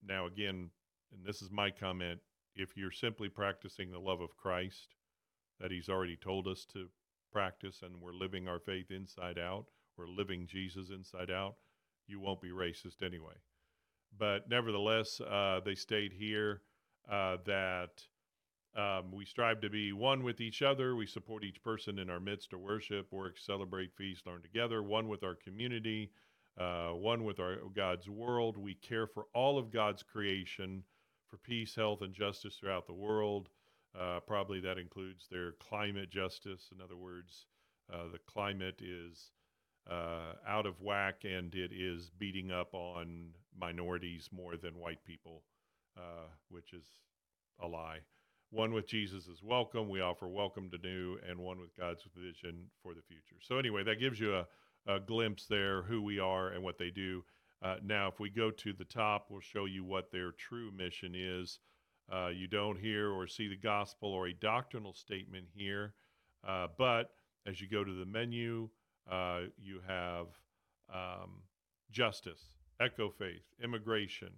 Now, 0.05 0.27
again, 0.27 0.69
and 1.13 1.25
this 1.25 1.41
is 1.41 1.51
my 1.51 1.71
comment 1.71 2.19
if 2.55 2.75
you're 2.75 2.91
simply 2.91 3.29
practicing 3.29 3.91
the 3.91 3.99
love 3.99 4.19
of 4.21 4.35
Christ 4.35 4.95
that 5.59 5.71
He's 5.71 5.89
already 5.89 6.17
told 6.17 6.47
us 6.47 6.65
to 6.73 6.87
practice, 7.31 7.81
and 7.83 8.01
we're 8.01 8.13
living 8.13 8.47
our 8.47 8.59
faith 8.59 8.91
inside 8.91 9.37
out, 9.37 9.65
we're 9.97 10.07
living 10.07 10.47
Jesus 10.47 10.89
inside 10.89 11.31
out, 11.31 11.55
you 12.07 12.19
won't 12.19 12.41
be 12.41 12.49
racist 12.49 13.03
anyway. 13.03 13.33
But 14.17 14.49
nevertheless, 14.49 15.19
uh, 15.21 15.59
they 15.63 15.75
state 15.75 16.13
here 16.13 16.61
uh, 17.11 17.37
that 17.45 18.01
um, 18.75 19.11
we 19.11 19.25
strive 19.25 19.61
to 19.61 19.69
be 19.69 19.91
one 19.91 20.23
with 20.23 20.39
each 20.39 20.61
other. 20.61 20.95
We 20.95 21.07
support 21.07 21.43
each 21.43 21.61
person 21.63 21.99
in 21.99 22.09
our 22.09 22.19
midst 22.19 22.51
to 22.51 22.57
worship, 22.57 23.11
work, 23.11 23.37
celebrate, 23.37 23.93
feast, 23.95 24.25
learn 24.25 24.41
together, 24.41 24.83
one 24.83 25.07
with 25.07 25.23
our 25.23 25.35
community, 25.35 26.11
uh, 26.59 26.89
one 26.89 27.23
with 27.23 27.39
our 27.39 27.57
God's 27.75 28.09
world. 28.09 28.57
We 28.57 28.75
care 28.75 29.07
for 29.07 29.25
all 29.33 29.57
of 29.57 29.71
God's 29.71 30.03
creation 30.03 30.83
for 31.29 31.37
peace, 31.37 31.75
health, 31.75 32.01
and 32.01 32.13
justice 32.13 32.55
throughout 32.59 32.87
the 32.87 32.93
world. 32.93 33.49
Uh, 33.97 34.19
probably 34.27 34.59
that 34.59 34.77
includes 34.77 35.27
their 35.29 35.53
climate 35.53 36.09
justice. 36.09 36.69
In 36.75 36.81
other 36.81 36.97
words, 36.97 37.45
uh, 37.91 38.09
the 38.11 38.19
climate 38.27 38.81
is 38.81 39.31
uh, 39.89 40.33
out 40.47 40.65
of 40.65 40.81
whack 40.81 41.23
and 41.23 41.55
it 41.55 41.71
is 41.73 42.11
beating 42.17 42.51
up 42.51 42.73
on 42.73 43.29
minorities 43.59 44.29
more 44.31 44.57
than 44.57 44.77
white 44.77 45.03
people, 45.05 45.43
uh, 45.97 46.27
which 46.49 46.73
is 46.73 46.85
a 47.61 47.67
lie. 47.67 47.99
One 48.51 48.73
with 48.73 48.87
Jesus 48.87 49.27
is 49.27 49.43
welcome. 49.43 49.89
We 49.89 50.01
offer 50.01 50.27
welcome 50.27 50.69
to 50.69 50.77
new, 50.77 51.17
and 51.27 51.39
one 51.39 51.59
with 51.59 51.75
God's 51.75 52.03
vision 52.15 52.65
for 52.81 52.93
the 52.93 53.01
future. 53.01 53.35
So, 53.41 53.57
anyway, 53.57 53.83
that 53.83 53.99
gives 53.99 54.19
you 54.21 54.35
a, 54.35 54.47
a 54.87 55.01
glimpse 55.01 55.47
there 55.47 55.81
who 55.81 56.01
we 56.01 56.19
are 56.19 56.49
and 56.49 56.63
what 56.63 56.77
they 56.77 56.89
do. 56.89 57.25
Uh, 57.61 57.75
now, 57.83 58.07
if 58.07 58.19
we 58.19 58.29
go 58.29 58.51
to 58.51 58.73
the 58.73 58.85
top, 58.85 59.27
we'll 59.29 59.39
show 59.39 59.65
you 59.65 59.83
what 59.83 60.11
their 60.11 60.31
true 60.31 60.71
mission 60.71 61.13
is. 61.15 61.59
Uh, 62.11 62.27
you 62.27 62.47
don't 62.47 62.79
hear 62.79 63.11
or 63.11 63.27
see 63.27 63.47
the 63.47 63.57
gospel 63.57 64.09
or 64.09 64.27
a 64.27 64.33
doctrinal 64.33 64.93
statement 64.93 65.45
here, 65.53 65.93
uh, 66.47 66.67
but 66.77 67.11
as 67.45 67.59
you 67.59 67.67
go 67.67 67.83
to 67.83 67.93
the 67.93 68.05
menu, 68.05 68.69
uh, 69.11 69.41
you 69.57 69.81
have 69.87 70.27
um, 70.93 71.41
justice, 71.91 72.41
eco 72.81 73.09
faith, 73.09 73.43
immigration, 73.61 74.29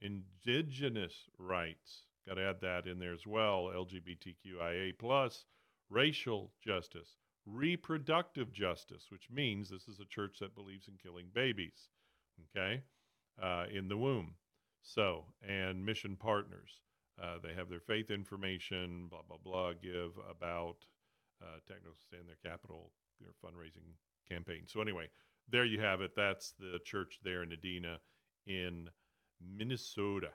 indigenous 0.00 1.14
rights. 1.38 2.02
Got 2.28 2.34
to 2.34 2.42
add 2.42 2.60
that 2.62 2.86
in 2.86 2.98
there 2.98 3.12
as 3.12 3.26
well. 3.26 3.70
LGBTQIA 3.74 4.98
plus, 4.98 5.44
racial 5.90 6.52
justice, 6.64 7.16
reproductive 7.46 8.52
justice, 8.52 9.06
which 9.10 9.28
means 9.30 9.68
this 9.68 9.88
is 9.88 10.00
a 10.00 10.06
church 10.06 10.38
that 10.40 10.54
believes 10.54 10.88
in 10.88 10.94
killing 11.02 11.26
babies, 11.34 11.88
okay, 12.50 12.82
uh, 13.42 13.64
in 13.72 13.88
the 13.88 13.96
womb. 13.96 14.34
So, 14.82 15.24
and 15.46 15.84
mission 15.84 16.16
partners. 16.16 16.80
Uh, 17.22 17.36
they 17.42 17.54
have 17.54 17.68
their 17.68 17.80
faith 17.80 18.10
information, 18.10 19.06
blah, 19.08 19.22
blah, 19.26 19.38
blah, 19.42 19.72
give 19.72 20.12
about 20.28 20.76
uh, 21.40 21.58
Techno 21.66 21.90
Stand 22.06 22.24
Their 22.26 22.50
Capital 22.50 22.90
their 23.20 23.32
fundraising 23.44 23.94
campaign. 24.28 24.62
So 24.66 24.80
anyway, 24.80 25.08
there 25.48 25.64
you 25.64 25.80
have 25.80 26.00
it. 26.00 26.12
That's 26.16 26.54
the 26.58 26.78
church 26.84 27.20
there 27.22 27.42
in 27.42 27.52
Edina 27.52 27.98
in 28.46 28.90
Minnesota. 29.40 30.30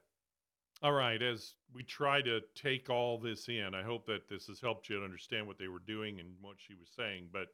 All 0.81 0.93
right, 0.93 1.21
as 1.21 1.55
we 1.73 1.83
try 1.83 2.21
to 2.21 2.39
take 2.55 2.89
all 2.89 3.17
this 3.17 3.49
in, 3.49 3.75
I 3.75 3.83
hope 3.83 4.05
that 4.05 4.29
this 4.29 4.47
has 4.47 4.61
helped 4.61 4.87
you 4.89 5.03
understand 5.03 5.45
what 5.45 5.59
they 5.59 5.67
were 5.67 5.83
doing 5.85 6.19
and 6.19 6.29
what 6.41 6.55
she 6.57 6.73
was 6.73 6.89
saying. 6.95 7.27
But 7.33 7.47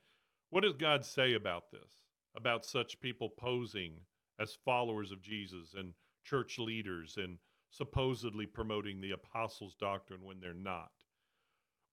what 0.51 0.61
does 0.61 0.75
God 0.75 1.03
say 1.03 1.33
about 1.33 1.71
this? 1.71 2.03
About 2.37 2.65
such 2.65 2.99
people 2.99 3.29
posing 3.29 3.93
as 4.39 4.57
followers 4.65 5.11
of 5.11 5.21
Jesus 5.21 5.73
and 5.75 5.93
church 6.23 6.57
leaders 6.59 7.17
and 7.17 7.37
supposedly 7.69 8.45
promoting 8.45 9.01
the 9.01 9.11
apostles' 9.11 9.75
doctrine 9.75 10.23
when 10.23 10.39
they're 10.39 10.53
not? 10.53 10.91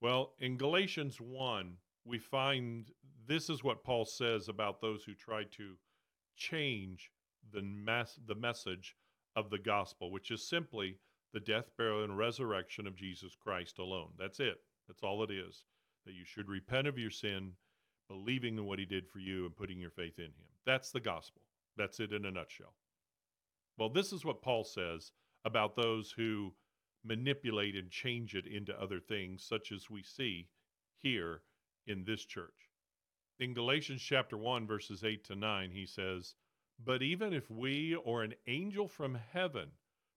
Well, 0.01 0.33
in 0.39 0.57
Galatians 0.57 1.21
1, 1.21 1.77
we 2.05 2.19
find 2.19 2.91
this 3.25 3.49
is 3.49 3.63
what 3.63 3.83
Paul 3.83 4.05
says 4.05 4.49
about 4.49 4.81
those 4.81 5.03
who 5.03 5.13
try 5.13 5.43
to 5.51 5.75
change 6.35 7.11
the 7.51 7.61
mass, 7.61 8.19
the 8.25 8.35
message 8.35 8.95
of 9.35 9.49
the 9.49 9.59
gospel, 9.59 10.11
which 10.11 10.31
is 10.31 10.47
simply 10.47 10.97
the 11.33 11.39
death, 11.39 11.71
burial, 11.77 12.03
and 12.03 12.17
resurrection 12.17 12.85
of 12.85 12.95
Jesus 12.95 13.35
Christ 13.35 13.79
alone. 13.79 14.09
That's 14.17 14.39
it. 14.39 14.57
That's 14.87 15.03
all 15.03 15.23
it 15.23 15.31
is. 15.31 15.63
That 16.05 16.13
you 16.13 16.25
should 16.25 16.49
repent 16.49 16.87
of 16.87 16.97
your 16.97 17.09
sin, 17.09 17.53
believing 18.09 18.57
in 18.57 18.65
what 18.65 18.79
he 18.79 18.85
did 18.85 19.07
for 19.07 19.19
you, 19.19 19.45
and 19.45 19.55
putting 19.55 19.79
your 19.79 19.89
faith 19.89 20.19
in 20.19 20.25
him. 20.25 20.49
That's 20.65 20.91
the 20.91 20.99
gospel. 20.99 21.41
That's 21.77 21.99
it 21.99 22.13
in 22.13 22.25
a 22.25 22.31
nutshell. 22.31 22.73
Well, 23.77 23.89
this 23.89 24.13
is 24.13 24.23
what 24.23 24.41
Paul 24.41 24.63
says 24.63 25.11
about 25.45 25.75
those 25.75 26.11
who 26.11 26.53
manipulate 27.03 27.75
and 27.75 27.89
change 27.89 28.35
it 28.35 28.45
into 28.47 28.79
other 28.79 28.99
things, 28.99 29.43
such 29.43 29.71
as 29.71 29.89
we 29.89 30.03
see 30.03 30.47
here 31.01 31.41
in 31.87 32.03
this 32.05 32.25
church. 32.25 32.69
In 33.39 33.53
Galatians 33.53 34.01
chapter 34.01 34.37
1, 34.37 34.67
verses 34.67 35.03
8 35.03 35.23
to 35.25 35.35
9, 35.35 35.71
he 35.71 35.85
says, 35.85 36.35
But 36.83 37.01
even 37.01 37.33
if 37.33 37.49
we 37.49 37.95
or 37.95 38.23
an 38.23 38.35
angel 38.47 38.87
from 38.87 39.15
heaven 39.15 39.71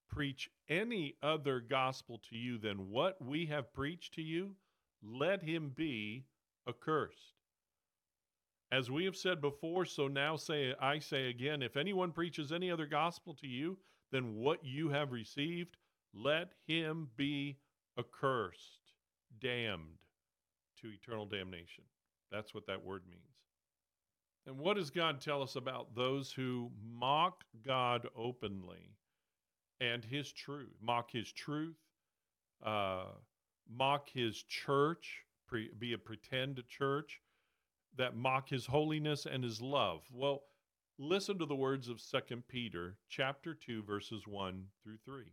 preach 0.08 0.48
any 0.68 1.16
other 1.22 1.60
gospel 1.60 2.20
to 2.28 2.36
you 2.36 2.58
than 2.58 2.90
what 2.90 3.20
we 3.24 3.46
have 3.46 3.72
preached 3.72 4.14
to 4.14 4.22
you, 4.22 4.54
let 5.02 5.42
him 5.42 5.70
be 5.70 6.26
accursed. 6.68 7.35
As 8.72 8.90
we 8.90 9.04
have 9.04 9.16
said 9.16 9.40
before, 9.40 9.84
so 9.84 10.08
now 10.08 10.36
say 10.36 10.74
I 10.80 10.98
say 10.98 11.28
again, 11.28 11.62
if 11.62 11.76
anyone 11.76 12.10
preaches 12.10 12.50
any 12.50 12.70
other 12.70 12.86
gospel 12.86 13.34
to 13.34 13.46
you 13.46 13.78
than 14.10 14.36
what 14.36 14.64
you 14.64 14.88
have 14.88 15.12
received, 15.12 15.76
let 16.12 16.50
him 16.66 17.08
be 17.16 17.58
accursed, 17.98 18.94
damned 19.40 19.98
to 20.80 20.88
eternal 20.88 21.26
damnation. 21.26 21.84
That's 22.32 22.54
what 22.54 22.66
that 22.66 22.84
word 22.84 23.02
means. 23.08 23.22
And 24.46 24.58
what 24.58 24.76
does 24.76 24.90
God 24.90 25.20
tell 25.20 25.42
us 25.42 25.56
about 25.56 25.94
those 25.94 26.32
who 26.32 26.70
mock 26.82 27.44
God 27.64 28.08
openly 28.16 28.96
and 29.80 30.04
his 30.04 30.32
truth, 30.32 30.74
mock 30.80 31.10
his 31.10 31.30
truth, 31.32 31.76
uh, 32.64 33.06
mock 33.68 34.08
his 34.08 34.42
church, 34.42 35.24
pre- 35.46 35.70
be 35.78 35.92
a 35.92 35.98
pretend 35.98 36.62
church 36.68 37.20
that 37.96 38.16
mock 38.16 38.48
his 38.48 38.66
holiness 38.66 39.26
and 39.26 39.42
his 39.42 39.60
love. 39.60 40.02
Well, 40.12 40.42
listen 40.98 41.38
to 41.38 41.46
the 41.46 41.54
words 41.54 41.88
of 41.88 42.02
2 42.02 42.42
Peter 42.48 42.96
chapter 43.08 43.54
2 43.54 43.82
verses 43.82 44.26
1 44.26 44.64
through 44.82 44.98
3. 45.04 45.24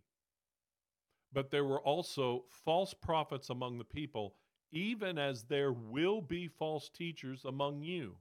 But 1.31 1.49
there 1.49 1.65
were 1.65 1.81
also 1.81 2.45
false 2.49 2.93
prophets 2.93 3.49
among 3.49 3.77
the 3.77 3.83
people, 3.83 4.35
even 4.71 5.17
as 5.17 5.43
there 5.43 5.73
will 5.73 6.21
be 6.21 6.47
false 6.47 6.89
teachers 6.89 7.45
among 7.45 7.81
you, 7.81 8.17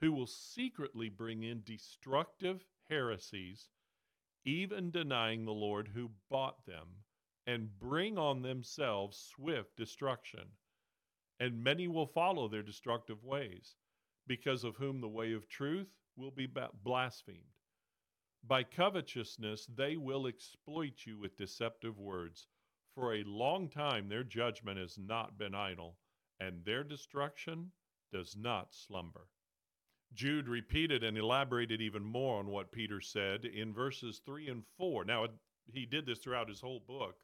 who 0.00 0.12
will 0.12 0.26
secretly 0.26 1.08
bring 1.08 1.42
in 1.42 1.62
destructive 1.64 2.64
heresies, 2.88 3.68
even 4.44 4.90
denying 4.90 5.44
the 5.44 5.52
Lord 5.52 5.88
who 5.88 6.10
bought 6.30 6.64
them, 6.66 6.86
and 7.46 7.78
bring 7.78 8.18
on 8.18 8.42
themselves 8.42 9.16
swift 9.18 9.76
destruction. 9.76 10.48
And 11.38 11.62
many 11.62 11.86
will 11.86 12.06
follow 12.06 12.48
their 12.48 12.62
destructive 12.62 13.22
ways, 13.22 13.76
because 14.26 14.64
of 14.64 14.76
whom 14.76 15.00
the 15.00 15.08
way 15.08 15.32
of 15.32 15.48
truth 15.48 15.88
will 16.16 16.30
be 16.30 16.48
blasphemed. 16.82 17.52
By 18.46 18.62
covetousness, 18.62 19.66
they 19.66 19.96
will 19.96 20.26
exploit 20.26 21.04
you 21.04 21.18
with 21.18 21.36
deceptive 21.36 21.98
words. 21.98 22.48
For 22.94 23.14
a 23.14 23.24
long 23.24 23.68
time, 23.68 24.08
their 24.08 24.24
judgment 24.24 24.78
has 24.78 24.96
not 24.96 25.36
been 25.36 25.54
idle, 25.54 25.98
and 26.40 26.64
their 26.64 26.84
destruction 26.84 27.72
does 28.12 28.36
not 28.36 28.74
slumber. 28.74 29.28
Jude 30.14 30.48
repeated 30.48 31.04
and 31.04 31.18
elaborated 31.18 31.82
even 31.82 32.02
more 32.04 32.38
on 32.38 32.46
what 32.46 32.72
Peter 32.72 33.00
said 33.00 33.44
in 33.44 33.74
verses 33.74 34.22
3 34.24 34.48
and 34.48 34.64
4. 34.78 35.04
Now, 35.04 35.26
he 35.66 35.84
did 35.84 36.06
this 36.06 36.20
throughout 36.20 36.48
his 36.48 36.60
whole 36.60 36.80
book, 36.86 37.16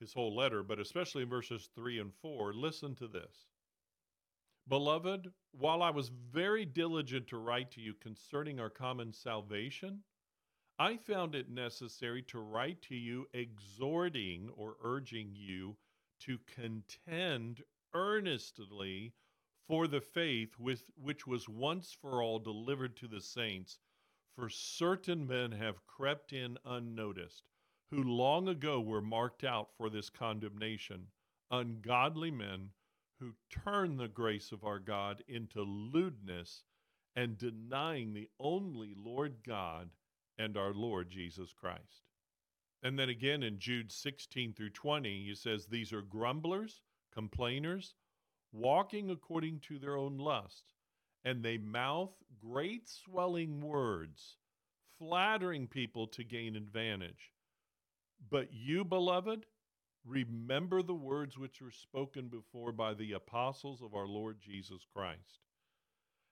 his 0.00 0.12
whole 0.12 0.34
letter, 0.34 0.62
but 0.62 0.80
especially 0.80 1.22
in 1.22 1.28
verses 1.30 1.70
3 1.74 2.00
and 2.00 2.12
4. 2.20 2.52
Listen 2.52 2.94
to 2.96 3.08
this. 3.08 3.46
Beloved, 4.66 5.30
while 5.52 5.82
I 5.82 5.90
was 5.90 6.08
very 6.08 6.64
diligent 6.64 7.28
to 7.28 7.36
write 7.36 7.70
to 7.72 7.82
you 7.82 7.92
concerning 7.92 8.58
our 8.58 8.70
common 8.70 9.12
salvation, 9.12 10.02
I 10.78 10.96
found 10.96 11.34
it 11.34 11.50
necessary 11.50 12.22
to 12.24 12.38
write 12.40 12.80
to 12.82 12.96
you 12.96 13.28
exhorting 13.34 14.48
or 14.48 14.76
urging 14.80 15.36
you 15.36 15.76
to 16.20 16.38
contend 16.46 17.62
earnestly 17.92 19.12
for 19.68 19.86
the 19.86 20.00
faith 20.00 20.58
with, 20.58 20.90
which 20.96 21.26
was 21.26 21.48
once 21.48 21.92
for 21.92 22.22
all 22.22 22.38
delivered 22.38 22.96
to 22.96 23.08
the 23.08 23.20
saints. 23.20 23.78
For 24.34 24.48
certain 24.48 25.26
men 25.26 25.52
have 25.52 25.86
crept 25.86 26.32
in 26.32 26.58
unnoticed, 26.64 27.44
who 27.90 28.02
long 28.02 28.48
ago 28.48 28.80
were 28.80 29.02
marked 29.02 29.44
out 29.44 29.76
for 29.76 29.90
this 29.90 30.10
condemnation, 30.10 31.12
ungodly 31.50 32.30
men 32.30 32.72
who 33.18 33.34
turn 33.50 33.96
the 33.96 34.08
grace 34.08 34.52
of 34.52 34.64
our 34.64 34.78
God 34.78 35.22
into 35.28 35.62
lewdness 35.62 36.64
and 37.16 37.38
denying 37.38 38.12
the 38.12 38.28
only 38.40 38.94
Lord 38.96 39.36
God 39.46 39.90
and 40.38 40.56
our 40.56 40.72
Lord 40.72 41.10
Jesus 41.10 41.52
Christ. 41.52 42.02
And 42.82 42.98
then 42.98 43.08
again 43.08 43.42
in 43.42 43.58
Jude 43.58 43.90
16 43.90 44.52
through 44.52 44.70
20, 44.70 45.24
he 45.26 45.34
says, 45.34 45.66
These 45.66 45.92
are 45.92 46.02
grumblers, 46.02 46.82
complainers, 47.12 47.94
walking 48.52 49.10
according 49.10 49.60
to 49.60 49.78
their 49.78 49.96
own 49.96 50.18
lust, 50.18 50.74
and 51.24 51.42
they 51.42 51.56
mouth 51.56 52.12
great 52.38 52.88
swelling 52.88 53.60
words, 53.60 54.36
flattering 54.98 55.66
people 55.66 56.06
to 56.08 56.24
gain 56.24 56.56
advantage. 56.56 57.32
But 58.30 58.52
you, 58.52 58.84
beloved, 58.84 59.46
remember 60.04 60.82
the 60.82 60.94
words 60.94 61.38
which 61.38 61.60
were 61.60 61.70
spoken 61.70 62.28
before 62.28 62.72
by 62.72 62.94
the 62.94 63.12
apostles 63.12 63.82
of 63.82 63.94
our 63.94 64.06
Lord 64.06 64.38
Jesus 64.40 64.86
Christ. 64.92 65.40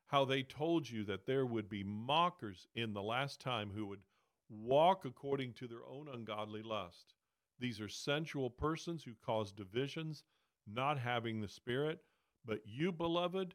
How 0.07 0.25
they 0.25 0.43
told 0.43 0.89
you 0.89 1.05
that 1.05 1.27
there 1.27 1.47
would 1.47 1.69
be 1.69 1.83
mockers 1.83 2.69
in 2.75 2.93
the 2.93 3.03
last 3.03 3.41
time 3.41 3.71
who 3.75 3.87
would 3.87 4.03
walk 4.51 5.05
according 5.05 5.55
to 5.55 5.67
their 5.67 5.87
own 5.89 6.09
ungodly 6.13 6.63
lust. 6.63 7.15
These 7.59 7.81
are 7.81 7.89
sensual 7.89 8.51
persons 8.51 9.03
who 9.05 9.13
cause 9.25 9.53
divisions, 9.53 10.25
not 10.67 10.99
having 10.99 11.41
the 11.41 11.49
Spirit 11.49 12.01
but 12.45 12.61
you, 12.67 12.93
beloved, 12.93 13.55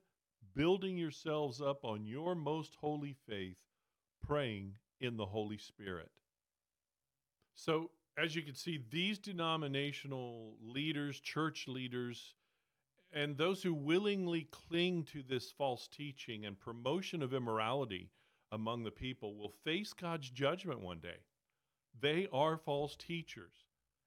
building 0.55 0.97
yourselves 0.97 1.61
up 1.61 1.83
on 1.83 2.05
your 2.05 2.35
most 2.35 2.75
holy 2.79 3.13
faith, 3.27 3.57
praying 4.25 4.73
in 4.99 5.17
the 5.17 5.25
Holy 5.25 5.57
Spirit. 5.57 6.11
So, 7.53 7.91
as 8.17 8.35
you 8.35 8.41
can 8.41 8.55
see, 8.55 8.83
these 8.89 9.19
denominational 9.19 10.55
leaders, 10.61 11.19
church 11.19 11.67
leaders, 11.67 12.33
and 13.13 13.37
those 13.37 13.61
who 13.61 13.73
willingly 13.73 14.47
cling 14.51 15.03
to 15.03 15.21
this 15.21 15.51
false 15.51 15.87
teaching 15.87 16.45
and 16.45 16.59
promotion 16.59 17.21
of 17.21 17.33
immorality 17.33 18.09
among 18.51 18.83
the 18.83 18.91
people 18.91 19.35
will 19.35 19.53
face 19.63 19.93
God's 19.93 20.29
judgment 20.29 20.81
one 20.81 20.99
day. 20.99 21.19
They 21.99 22.27
are 22.33 22.57
false 22.57 22.95
teachers, 22.95 23.53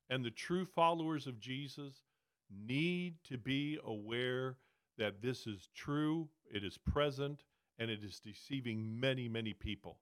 and 0.09 0.25
the 0.25 0.31
true 0.31 0.65
followers 0.65 1.27
of 1.27 1.41
Jesus 1.41 2.03
need 2.51 3.15
to 3.29 3.39
be 3.39 3.79
aware 3.85 4.57
that 4.99 5.23
this 5.23 5.47
is 5.47 5.69
true, 5.75 6.29
it 6.53 6.65
is 6.65 6.77
present, 6.79 7.45
and 7.79 7.91
it 7.91 8.05
is 8.05 8.21
deceiving 8.21 8.99
many, 9.01 9.29
many 9.29 9.55
people. 9.55 9.99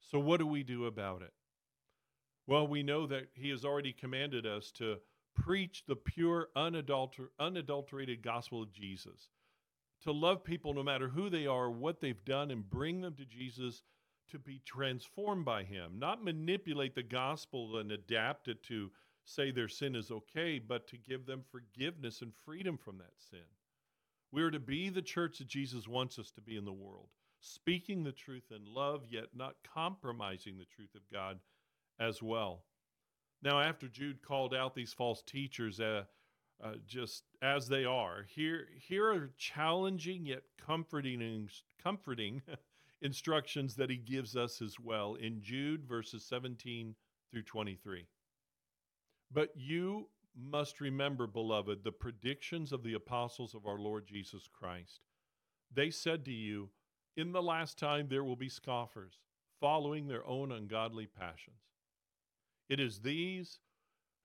So, 0.00 0.18
what 0.18 0.38
do 0.38 0.46
we 0.46 0.62
do 0.62 0.86
about 0.86 1.22
it? 1.22 1.32
Well, 2.50 2.66
we 2.66 2.82
know 2.82 3.06
that 3.06 3.28
He 3.34 3.48
has 3.50 3.64
already 3.64 3.92
commanded 3.92 4.44
us 4.44 4.72
to 4.72 4.96
preach 5.36 5.84
the 5.86 5.94
pure, 5.94 6.48
unadulter- 6.56 7.28
unadulterated 7.38 8.22
gospel 8.22 8.60
of 8.60 8.72
Jesus, 8.72 9.28
to 10.02 10.10
love 10.10 10.42
people 10.42 10.74
no 10.74 10.82
matter 10.82 11.08
who 11.08 11.30
they 11.30 11.46
are, 11.46 11.70
what 11.70 12.00
they've 12.00 12.24
done, 12.24 12.50
and 12.50 12.68
bring 12.68 13.02
them 13.02 13.14
to 13.14 13.24
Jesus 13.24 13.84
to 14.32 14.40
be 14.40 14.60
transformed 14.66 15.44
by 15.44 15.62
Him, 15.62 16.00
not 16.00 16.24
manipulate 16.24 16.96
the 16.96 17.04
gospel 17.04 17.76
and 17.76 17.92
adapt 17.92 18.48
it 18.48 18.64
to 18.64 18.90
say 19.22 19.52
their 19.52 19.68
sin 19.68 19.94
is 19.94 20.10
okay, 20.10 20.58
but 20.58 20.88
to 20.88 20.96
give 20.96 21.26
them 21.26 21.44
forgiveness 21.52 22.20
and 22.20 22.32
freedom 22.44 22.76
from 22.76 22.98
that 22.98 23.14
sin. 23.30 23.46
We 24.32 24.42
are 24.42 24.50
to 24.50 24.58
be 24.58 24.88
the 24.88 25.02
church 25.02 25.38
that 25.38 25.46
Jesus 25.46 25.86
wants 25.86 26.18
us 26.18 26.32
to 26.32 26.40
be 26.40 26.56
in 26.56 26.64
the 26.64 26.72
world, 26.72 27.10
speaking 27.38 28.02
the 28.02 28.10
truth 28.10 28.50
in 28.50 28.64
love, 28.64 29.04
yet 29.08 29.36
not 29.36 29.54
compromising 29.72 30.58
the 30.58 30.64
truth 30.64 30.96
of 30.96 31.02
God 31.12 31.38
as 32.00 32.22
well. 32.22 32.64
Now, 33.42 33.60
after 33.60 33.88
Jude 33.88 34.22
called 34.22 34.54
out 34.54 34.74
these 34.74 34.92
false 34.92 35.22
teachers, 35.22 35.78
uh, 35.80 36.04
uh, 36.62 36.72
just 36.86 37.24
as 37.40 37.68
they 37.68 37.84
are, 37.84 38.24
here 38.28 38.68
here 38.78 39.10
are 39.12 39.30
challenging 39.38 40.26
yet 40.26 40.42
comforting 40.58 41.48
comforting 41.82 42.42
instructions 43.02 43.76
that 43.76 43.88
he 43.90 43.96
gives 43.96 44.36
us 44.36 44.60
as 44.60 44.78
well 44.78 45.14
in 45.14 45.40
Jude 45.40 45.84
verses 45.84 46.24
17 46.24 46.94
through 47.30 47.42
23. 47.42 48.06
But 49.32 49.50
you 49.54 50.08
must 50.36 50.80
remember, 50.80 51.26
beloved, 51.26 51.82
the 51.82 51.92
predictions 51.92 52.72
of 52.72 52.82
the 52.82 52.94
apostles 52.94 53.54
of 53.54 53.66
our 53.66 53.78
Lord 53.78 54.06
Jesus 54.06 54.48
Christ. 54.52 55.00
They 55.72 55.90
said 55.90 56.24
to 56.26 56.32
you, 56.32 56.70
In 57.16 57.32
the 57.32 57.42
last 57.42 57.78
time 57.78 58.08
there 58.08 58.24
will 58.24 58.36
be 58.36 58.48
scoffers, 58.48 59.18
following 59.60 60.08
their 60.08 60.26
own 60.26 60.52
ungodly 60.52 61.06
passions. 61.06 61.69
It 62.70 62.80
is 62.80 63.00
these 63.00 63.58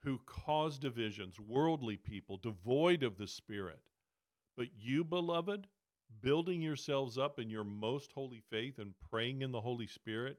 who 0.03 0.19
cause 0.25 0.79
divisions, 0.79 1.39
worldly 1.39 1.97
people, 1.97 2.37
devoid 2.37 3.03
of 3.03 3.17
the 3.17 3.27
Spirit. 3.27 3.81
But 4.55 4.67
you, 4.77 5.03
beloved, 5.03 5.67
building 6.21 6.61
yourselves 6.61 7.17
up 7.17 7.39
in 7.39 7.49
your 7.49 7.65
most 7.65 8.13
holy 8.13 8.43
faith 8.49 8.79
and 8.79 8.93
praying 9.09 9.41
in 9.41 9.51
the 9.51 9.59
Holy 9.59 9.87
Spirit, 9.87 10.37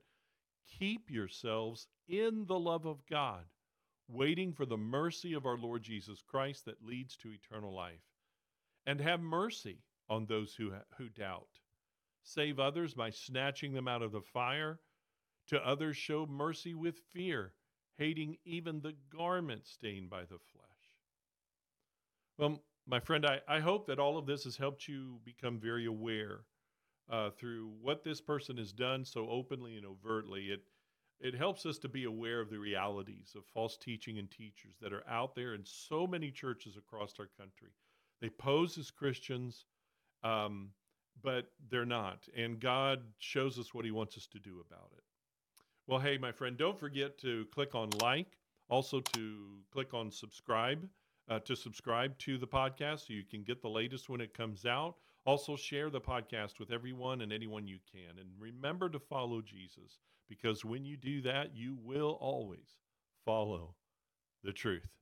keep 0.67 1.11
yourselves 1.11 1.89
in 2.09 2.47
the 2.47 2.59
love 2.59 2.87
of 2.87 3.05
God 3.07 3.45
waiting 4.09 4.53
for 4.53 4.67
the 4.67 4.77
mercy 4.77 5.33
of 5.33 5.47
our 5.47 5.59
Lord 5.59 5.83
Jesus 5.83 6.23
Christ 6.23 6.65
that 6.65 6.85
leads 6.85 7.17
to 7.17 7.33
eternal 7.33 7.75
life. 7.75 8.03
And 8.87 9.01
have 9.01 9.21
mercy 9.21 9.79
on 10.09 10.27
those 10.27 10.55
who, 10.55 10.73
who 10.97 11.09
doubt. 11.09 11.49
Save 12.23 12.61
others 12.61 12.95
by 12.95 13.11
snatching 13.11 13.73
them 13.73 13.89
out 13.89 14.03
of 14.03 14.13
the 14.13 14.21
fire. 14.21 14.79
To 15.49 15.59
others, 15.67 15.97
show 15.97 16.27
mercy 16.27 16.75
with 16.75 16.99
fear, 17.13 17.53
hating 17.99 18.37
even 18.45 18.81
the 18.81 18.95
garment 19.17 19.67
stained 19.67 20.11
by 20.11 20.23
the 20.23 20.39
flesh. 20.39 20.67
Well, 22.39 22.63
my 22.87 23.01
friend, 23.01 23.27
I, 23.27 23.41
I 23.49 23.61
hope 23.61 23.87
that 23.87 23.99
all 23.99 24.19
of 24.19 24.27
this 24.27 24.45
has 24.45 24.57
helped 24.57 24.87
you 24.87 25.19
become 25.25 25.59
very 25.59 25.87
aware 25.87 26.41
uh, 27.11 27.31
through 27.31 27.73
what 27.81 28.05
this 28.05 28.21
person 28.21 28.57
has 28.59 28.73
done 28.73 29.05
so 29.05 29.29
openly 29.29 29.77
and 29.77 29.87
overtly. 29.87 30.47
It, 30.47 30.61
it 31.21 31.35
helps 31.35 31.65
us 31.65 31.79
to 31.79 31.89
be 31.89 32.05
aware 32.05 32.41
of 32.41 32.51
the 32.51 32.59
realities 32.59 33.33
of 33.37 33.45
false 33.47 33.77
teaching 33.77 34.19
and 34.19 34.31
teachers 34.31 34.77
that 34.83 34.93
are 34.93 35.09
out 35.09 35.35
there 35.35 35.55
in 35.55 35.63
so 35.65 36.07
many 36.07 36.31
churches 36.31 36.77
across 36.77 37.15
our 37.19 37.29
country. 37.39 37.71
They 38.21 38.29
pose 38.29 38.77
as 38.79 38.91
Christians, 38.91 39.65
um, 40.23 40.71
but 41.23 41.51
they're 41.71 41.87
not. 41.87 42.29
And 42.37 42.61
God 42.61 43.01
shows 43.19 43.59
us 43.59 43.73
what 43.73 43.85
He 43.85 43.91
wants 43.91 44.17
us 44.17 44.27
to 44.29 44.39
do 44.39 44.63
about 44.69 44.91
it. 44.97 45.06
Well, 45.89 46.01
hey, 46.01 46.19
my 46.19 46.33
friend, 46.33 46.57
don't 46.57 46.79
forget 46.79 47.17
to 47.19 47.47
click 47.55 47.77
on 47.77 47.91
like, 48.01 48.39
also 48.69 48.99
to 49.01 49.61
click 49.71 49.95
on 49.95 50.11
subscribe, 50.11 50.89
uh, 51.29 51.39
to 51.41 51.55
subscribe 51.55 52.19
to 52.19 52.39
the 52.39 52.47
podcast 52.47 53.07
so 53.07 53.13
you 53.13 53.23
can 53.23 53.45
get 53.45 53.63
the 53.63 53.69
latest 53.69 54.09
when 54.09 54.21
it 54.21 54.35
comes 54.35 54.67
out. 54.67 54.97
Also, 55.27 55.55
share 55.55 55.89
the 55.89 56.01
podcast 56.01 56.59
with 56.59 56.73
everyone 56.73 57.21
and 57.21 57.33
anyone 57.33 57.69
you 57.69 57.79
can. 57.91 58.19
And 58.19 58.31
remember 58.39 58.89
to 58.89 58.99
follow 58.99 59.41
Jesus 59.41 60.01
because 60.29 60.65
when 60.65 60.85
you 60.85 60.97
do 60.97 61.21
that, 61.23 61.55
you 61.55 61.77
will 61.85 62.19
always 62.21 62.79
follow 63.25 63.77
the 64.43 64.53
truth. 64.53 64.96